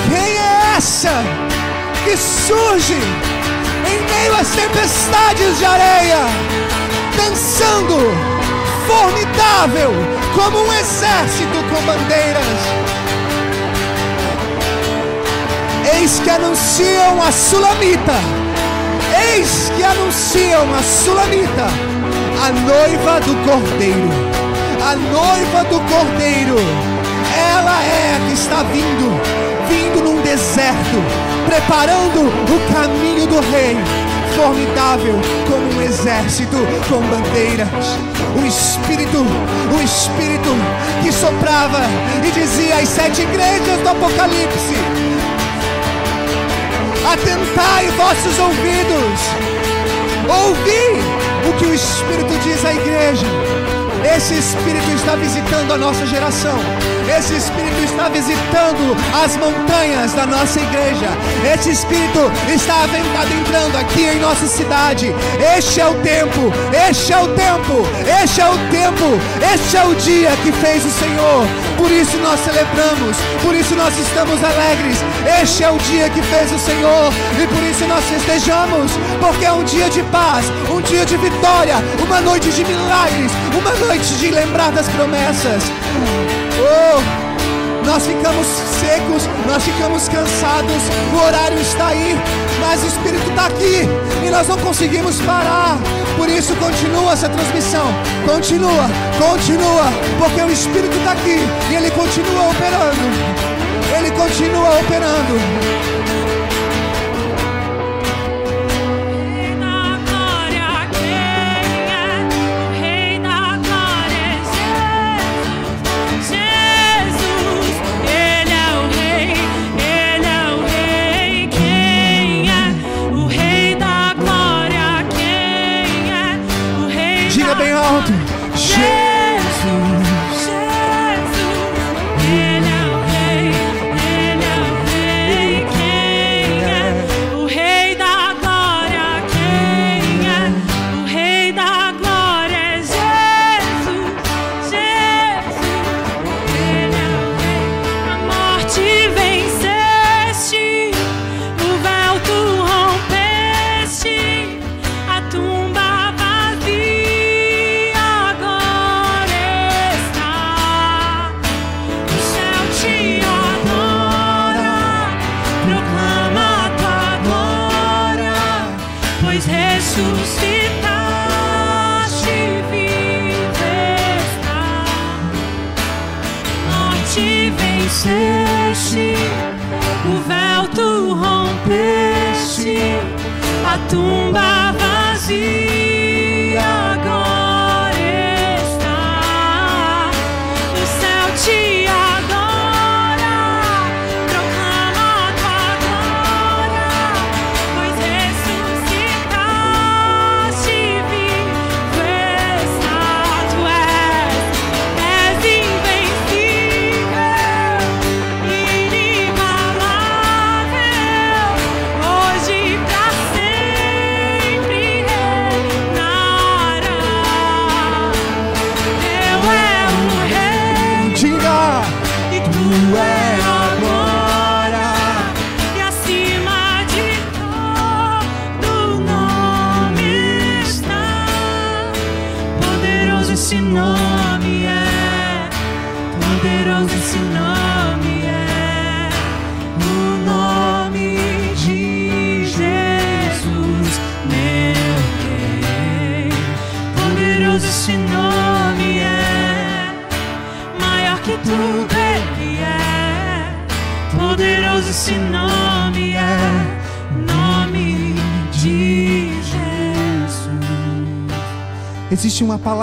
[0.10, 1.12] Quem é essa
[2.04, 2.98] que surge
[3.88, 6.20] em meio às tempestades de areia,
[7.16, 7.98] dançando,
[8.88, 9.92] formidável,
[10.34, 12.60] como um exército com bandeiras?
[15.98, 18.45] Eis que anunciam a Sulamita
[19.16, 21.68] Eis que anunciam a Sulamita,
[22.44, 24.10] a noiva do Cordeiro.
[24.82, 26.58] A noiva do Cordeiro,
[27.36, 29.20] ela é a que está vindo,
[29.68, 30.98] vindo num deserto,
[31.48, 33.78] preparando o caminho do Rei
[34.36, 35.16] formidável
[35.48, 36.58] como um exército
[36.90, 37.98] com bandeiras.
[38.38, 39.26] O Espírito,
[39.74, 40.50] o Espírito
[41.02, 41.80] que soprava
[42.24, 44.76] e dizia às sete igrejas do Apocalipse:
[47.12, 49.20] Atentai vossos ouvidos.
[50.28, 53.28] Ouvi o que o Espírito diz à igreja.
[54.14, 56.58] Esse Espírito está visitando a nossa geração.
[57.18, 61.10] Esse Espírito está visitando as montanhas da nossa igreja.
[61.54, 65.14] Esse Espírito está adentrando aqui em nossa cidade.
[65.58, 66.52] Este é o tempo,
[66.88, 67.84] este é o tempo,
[68.24, 69.20] este é o tempo,
[69.54, 71.48] este é o dia que fez o Senhor.
[71.78, 74.98] Por isso nós celebramos, por isso nós estamos alegres.
[75.42, 79.52] Este é o dia que fez o Senhor e por isso nós festejamos, porque é
[79.52, 84.30] um dia de paz, um dia de vitória, uma noite de milagres, uma noite de
[84.30, 85.64] lembrar das promessas.
[86.60, 87.26] Oh!
[87.86, 88.46] Nós ficamos
[88.80, 90.82] secos, nós ficamos cansados,
[91.14, 92.16] o horário está aí,
[92.60, 93.88] mas o Espírito está aqui
[94.26, 95.78] e nós não conseguimos parar.
[96.18, 97.86] Por isso, continua essa transmissão,
[98.26, 99.86] continua, continua,
[100.18, 101.40] porque o Espírito está aqui
[101.72, 103.02] e ele continua operando,
[103.98, 106.35] ele continua operando.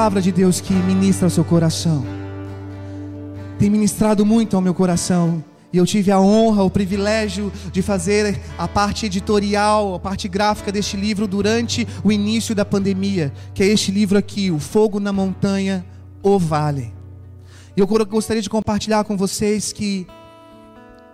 [0.03, 2.05] Palavra de Deus que ministra ao seu coração.
[3.57, 5.45] Tem ministrado muito ao meu coração.
[5.73, 10.73] E eu tive a honra, o privilégio de fazer a parte editorial, a parte gráfica
[10.73, 15.13] deste livro durante o início da pandemia, que é este livro aqui, O Fogo na
[15.13, 15.87] Montanha,
[16.21, 16.93] O Vale.
[17.77, 20.05] E eu gostaria de compartilhar com vocês que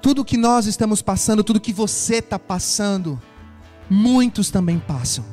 [0.01, 3.21] tudo que nós estamos passando, tudo que você está passando,
[3.91, 5.27] muitos também passam.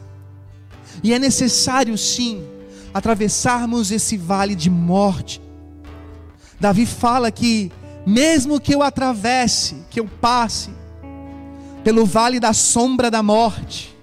[1.02, 2.54] E é necessário sim
[2.96, 5.42] atravessarmos esse vale de morte.
[6.58, 7.70] Davi fala que,
[8.08, 10.70] mesmo que eu atravesse, que eu passe
[11.84, 13.94] pelo vale da sombra da morte,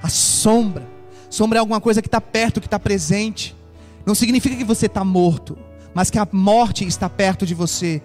[0.00, 0.86] a sombra,
[1.28, 3.56] sombra é alguma coisa que está perto, que está presente,
[4.06, 5.58] não significa que você está morto,
[5.92, 8.00] mas que a morte está perto de você.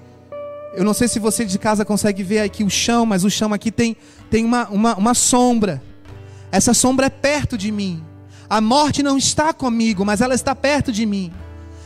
[0.73, 3.53] Eu não sei se você de casa consegue ver aqui o chão, mas o chão
[3.53, 3.95] aqui tem,
[4.27, 5.83] tem uma, uma, uma sombra.
[6.51, 8.03] Essa sombra é perto de mim.
[8.51, 11.31] A morte não está comigo, mas ela está perto de mim.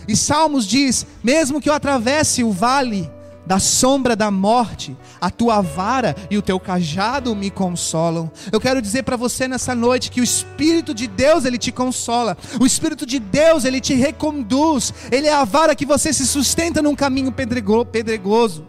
[0.08, 3.08] E Salmos diz: mesmo que eu atravesse o vale
[3.46, 8.32] da sombra da morte, a tua vara e o teu cajado me consolam.
[8.52, 12.36] Eu quero dizer para você nessa noite que o Espírito de Deus ele te consola,
[12.60, 16.82] o Espírito de Deus ele te reconduz, ele é a vara que você se sustenta
[16.82, 18.66] num caminho pedregoso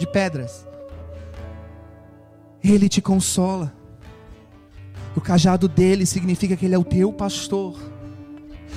[0.00, 0.66] de pedras.
[2.64, 3.81] Ele te consola.
[5.14, 7.78] O cajado dele significa que ele é o teu pastor.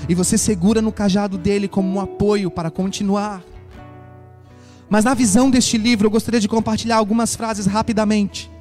[0.10, 3.44] E você segura no cajado dele como um apoio para continuar.
[4.90, 8.52] Mas na visão deste livro, eu gostaria de compartilhar algumas frases rapidamente.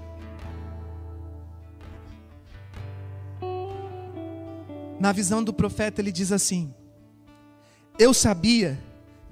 [4.98, 6.72] Na visão do profeta, ele diz assim:
[7.98, 8.78] Eu sabia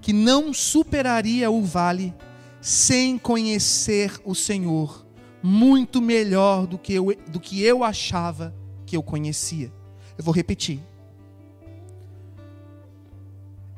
[0.01, 2.13] que não superaria o vale
[2.61, 5.07] sem conhecer o Senhor
[5.43, 8.55] muito melhor do que eu, do que eu achava
[8.87, 9.73] que eu conhecia.
[10.17, 10.81] Eu vou repetir.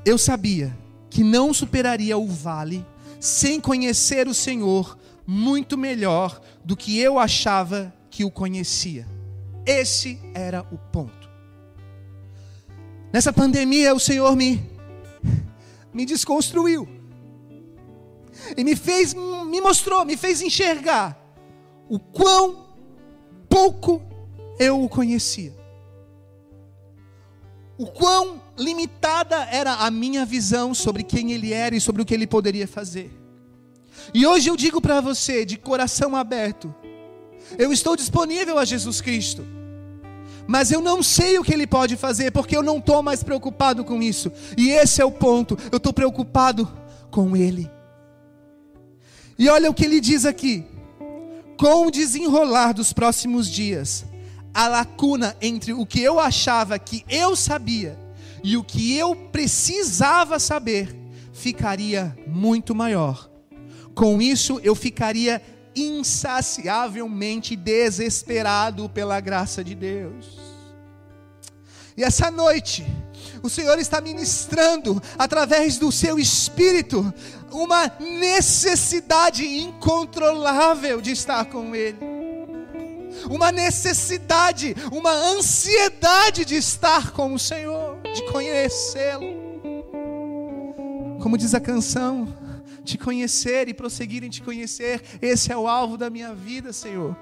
[0.04, 0.76] Eu sabia
[1.08, 2.84] que não superaria o vale
[3.18, 9.06] sem conhecer o Senhor muito melhor do que eu achava que o conhecia.
[9.64, 11.30] Esse era o ponto.
[13.10, 14.62] Nessa pandemia, o Senhor me,
[15.94, 16.86] me desconstruiu.
[18.56, 21.23] E me fez, me mostrou, me fez enxergar
[21.88, 22.66] o quão
[23.48, 24.02] pouco
[24.58, 25.54] eu o conhecia.
[27.76, 32.14] O quão limitada era a minha visão sobre quem ele era e sobre o que
[32.14, 33.10] ele poderia fazer.
[34.12, 36.72] E hoje eu digo para você, de coração aberto,
[37.58, 39.44] eu estou disponível a Jesus Cristo,
[40.46, 43.84] mas eu não sei o que ele pode fazer, porque eu não estou mais preocupado
[43.84, 46.70] com isso, e esse é o ponto, eu estou preocupado
[47.10, 47.70] com ele.
[49.38, 50.64] E olha o que ele diz aqui:
[51.56, 54.04] com o desenrolar dos próximos dias,
[54.52, 57.98] a lacuna entre o que eu achava que eu sabia
[58.42, 60.94] e o que eu precisava saber
[61.32, 63.30] ficaria muito maior.
[63.94, 65.40] Com isso, eu ficaria
[65.74, 70.43] insaciavelmente desesperado pela graça de Deus.
[71.96, 72.84] E essa noite,
[73.42, 77.12] o Senhor está ministrando através do seu espírito
[77.52, 82.14] uma necessidade incontrolável de estar com Ele
[83.30, 89.44] uma necessidade, uma ansiedade de estar com o Senhor, de conhecê-lo.
[91.22, 92.28] Como diz a canção,
[92.84, 97.16] te conhecer e prosseguir em te conhecer, esse é o alvo da minha vida, Senhor.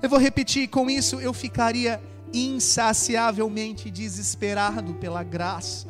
[0.00, 2.00] Eu vou repetir, com isso eu ficaria
[2.34, 5.86] insaciavelmente desesperado pela graça,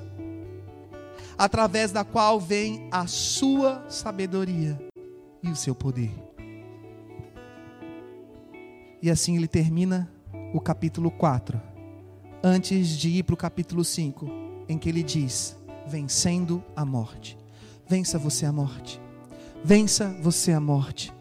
[1.36, 4.78] através da qual vem a sua sabedoria
[5.42, 6.12] e o seu poder.
[9.02, 10.10] E assim ele termina
[10.52, 11.60] o capítulo 4,
[12.42, 14.26] antes de ir para o capítulo 5,
[14.68, 17.38] em que ele diz: Vencendo a morte.
[17.88, 19.00] Vença você a morte.
[19.62, 21.12] Vença você a morte.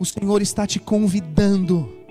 [0.00, 2.01] O Senhor está te convidando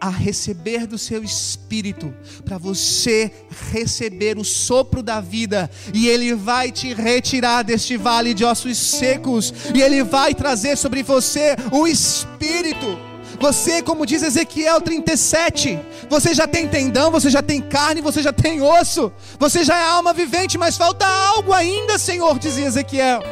[0.00, 3.30] a receber do seu espírito, para você
[3.70, 9.52] receber o sopro da vida, e Ele vai te retirar deste vale de ossos secos,
[9.74, 15.78] e Ele vai trazer sobre você o espírito você, como diz Ezequiel 37,
[16.10, 19.82] você já tem tendão, você já tem carne, você já tem osso, você já é
[19.82, 23.22] alma vivente, mas falta algo ainda, Senhor, dizia Ezequiel.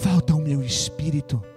[0.00, 1.49] Falta o meu espírito.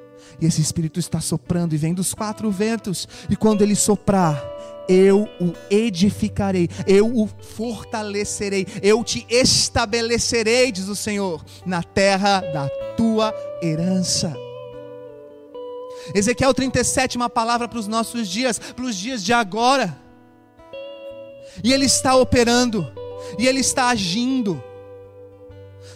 [0.43, 4.43] E esse espírito está soprando e vem dos quatro ventos, e quando ele soprar,
[4.89, 12.67] eu o edificarei, eu o fortalecerei, eu te estabelecerei, diz o Senhor, na terra da
[12.97, 14.35] tua herança.
[16.13, 19.97] Ezequiel 37, uma palavra para os nossos dias, para os dias de agora.
[21.63, 22.85] E Ele está operando,
[23.39, 24.61] e Ele está agindo.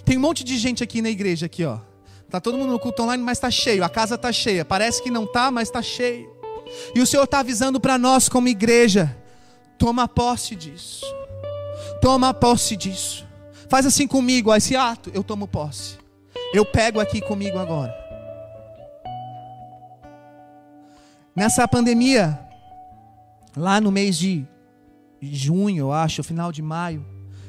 [0.06, 1.80] Tem um monte de gente aqui na igreja, aqui, ó.
[2.30, 3.84] Tá todo mundo no culto online, mas está cheio.
[3.84, 4.65] A casa está cheia.
[4.65, 6.30] Parece que não está, mas está cheio.
[6.93, 9.15] E o Senhor está avisando para nós, como igreja:
[9.78, 11.05] toma posse disso.
[12.01, 13.25] Toma posse disso.
[13.69, 15.97] Faz assim comigo, esse ato, eu tomo posse.
[16.53, 17.93] Eu pego aqui comigo agora.
[21.36, 22.39] Nessa pandemia,
[23.55, 24.45] lá no mês de
[25.21, 27.05] junho, eu acho, final de maio,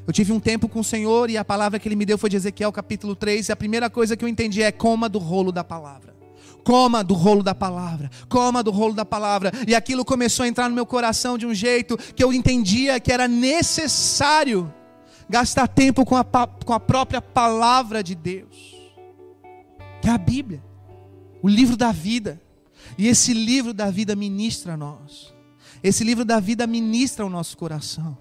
[0.09, 2.31] eu tive um tempo com o Senhor e a palavra que Ele me deu foi
[2.31, 3.47] de Ezequiel capítulo 3.
[3.47, 6.17] E a primeira coisa que eu entendi é: coma do rolo da palavra.
[6.65, 9.53] Coma do rolo da palavra, coma do rolo da palavra.
[9.67, 13.13] E aquilo começou a entrar no meu coração de um jeito que eu entendia que
[13.13, 14.73] era necessário
[15.29, 18.91] gastar tempo com a, com a própria palavra de Deus,
[20.01, 20.65] que é a Bíblia,
[21.43, 22.41] o livro da vida.
[22.97, 25.35] E esse livro da vida ministra a nós.
[25.83, 28.17] Esse livro da vida ministra ao nosso coração.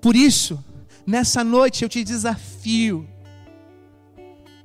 [0.00, 0.62] Por isso,
[1.06, 3.06] nessa noite eu te desafio.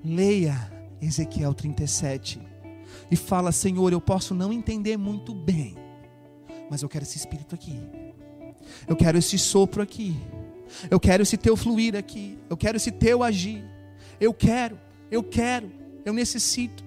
[0.04, 0.72] Leia
[1.02, 2.40] Ezequiel 37
[3.10, 5.76] e fala: Senhor, eu posso não entender muito bem,
[6.70, 7.80] mas eu quero esse espírito aqui.
[8.88, 10.16] Eu quero esse sopro aqui.
[10.90, 12.38] Eu quero esse teu fluir aqui.
[12.50, 13.64] Eu quero esse teu agir.
[14.20, 14.80] Eu quero,
[15.12, 15.72] eu quero,
[16.04, 16.84] eu necessito.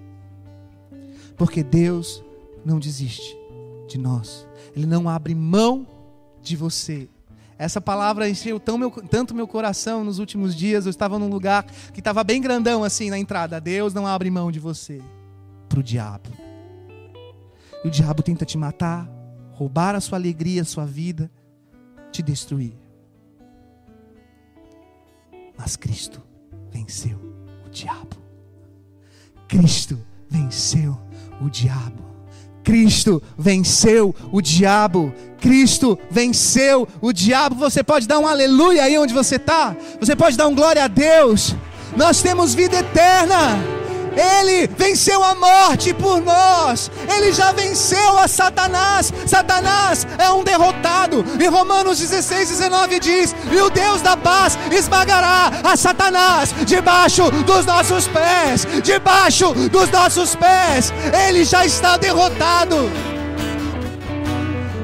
[1.37, 2.23] Porque Deus
[2.65, 3.37] não desiste
[3.87, 4.47] de nós.
[4.75, 5.87] Ele não abre mão
[6.43, 7.09] de você.
[7.59, 10.87] Essa palavra encheu tão meu, tanto meu coração nos últimos dias.
[10.87, 13.61] Eu estava num lugar que estava bem grandão assim na entrada.
[13.61, 15.03] Deus não abre mão de você
[15.69, 16.31] para o diabo.
[17.85, 19.11] E o diabo tenta te matar,
[19.51, 21.29] roubar a sua alegria, a sua vida,
[22.13, 22.77] te destruir.
[25.57, 26.23] Mas Cristo
[26.71, 27.19] venceu
[27.67, 28.17] o diabo.
[29.49, 29.99] Cristo
[30.31, 30.97] venceu
[31.41, 32.08] o diabo.
[32.69, 35.11] Cristo venceu o diabo.
[35.41, 37.55] Cristo venceu o diabo.
[37.55, 39.75] Você pode dar um aleluia aí onde você está.
[39.99, 41.57] Você pode dar um glória a Deus.
[41.97, 43.78] Nós temos vida eterna.
[44.19, 46.91] Ele venceu a morte por nós.
[47.17, 49.13] Ele já venceu a Satanás.
[49.25, 51.25] Satanás é um derrotado.
[51.41, 57.65] E Romanos 16, 19 diz: E o Deus da paz esmagará a Satanás debaixo dos
[57.65, 58.67] nossos pés.
[58.83, 60.93] Debaixo dos nossos pés.
[61.29, 62.91] Ele já está derrotado.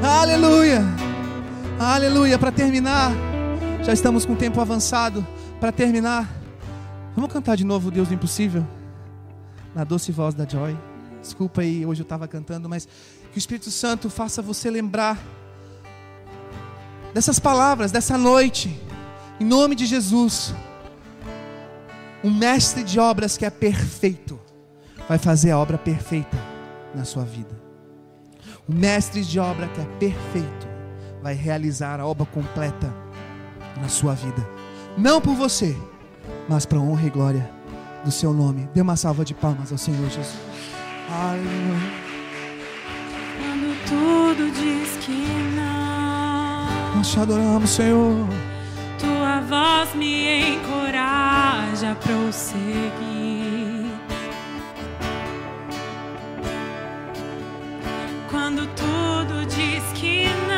[0.00, 0.84] Aleluia.
[1.80, 2.38] Aleluia.
[2.38, 3.10] Para terminar,
[3.82, 5.26] já estamos com o tempo avançado.
[5.58, 6.28] Para terminar,
[7.16, 8.64] vamos cantar de novo Deus do Impossível?
[9.74, 10.76] Na doce voz da Joy.
[11.20, 12.86] Desculpa aí, hoje eu estava cantando, mas
[13.32, 15.18] que o Espírito Santo faça você lembrar
[17.12, 18.78] dessas palavras, dessa noite,
[19.40, 20.54] em nome de Jesus.
[22.22, 24.38] Um mestre de obras que é perfeito,
[25.08, 26.36] vai fazer a obra perfeita
[26.94, 27.62] na sua vida.
[28.68, 30.68] O mestre de obra que é perfeito,
[31.22, 32.94] vai realizar a obra completa
[33.80, 34.46] na sua vida.
[34.96, 35.76] Não por você,
[36.48, 37.63] mas para honra e glória
[38.04, 38.68] do seu nome.
[38.74, 40.34] Dê uma salva de palmas ao Senhor Jesus.
[41.10, 42.04] Aleluia.
[43.38, 45.26] Quando tudo diz que
[45.56, 48.26] não, Nós te adoramos, Senhor.
[48.98, 53.84] tua voz me encoraja a prosseguir.
[58.30, 60.56] Quando tudo diz que não,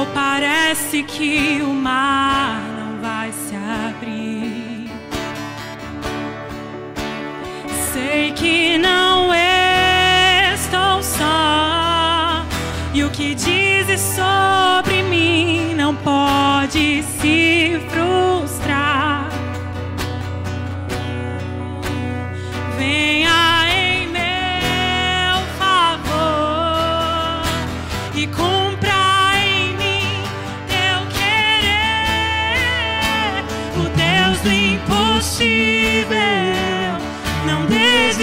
[0.00, 4.90] ou parece que o mar não vai se abrir.
[7.92, 9.32] Sei que não
[10.54, 12.44] estou só.
[12.94, 14.35] E o que dizes sobre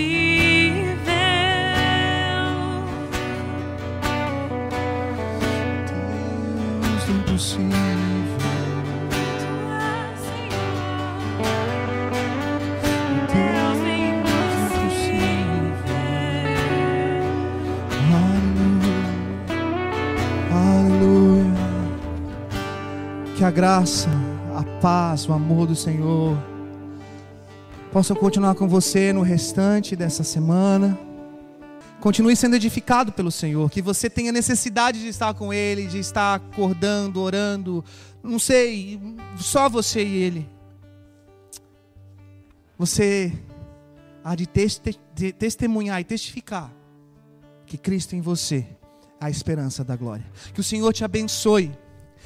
[0.00, 1.04] Impossível.
[6.82, 7.74] Deus do impossível.
[20.52, 21.54] Aleluia.
[23.36, 24.08] Que a graça,
[24.56, 26.53] a paz, o amor do Senhor
[27.94, 30.98] possam continuar com você no restante dessa semana.
[32.00, 36.34] Continue sendo edificado pelo Senhor, que você tenha necessidade de estar com Ele, de estar
[36.34, 37.84] acordando, orando,
[38.20, 39.00] não sei,
[39.38, 40.48] só você e Ele.
[42.76, 43.32] Você
[44.24, 46.72] há de, teste- de testemunhar e testificar
[47.64, 48.66] que Cristo em você
[49.20, 50.26] é a esperança da glória.
[50.52, 51.70] Que o Senhor te abençoe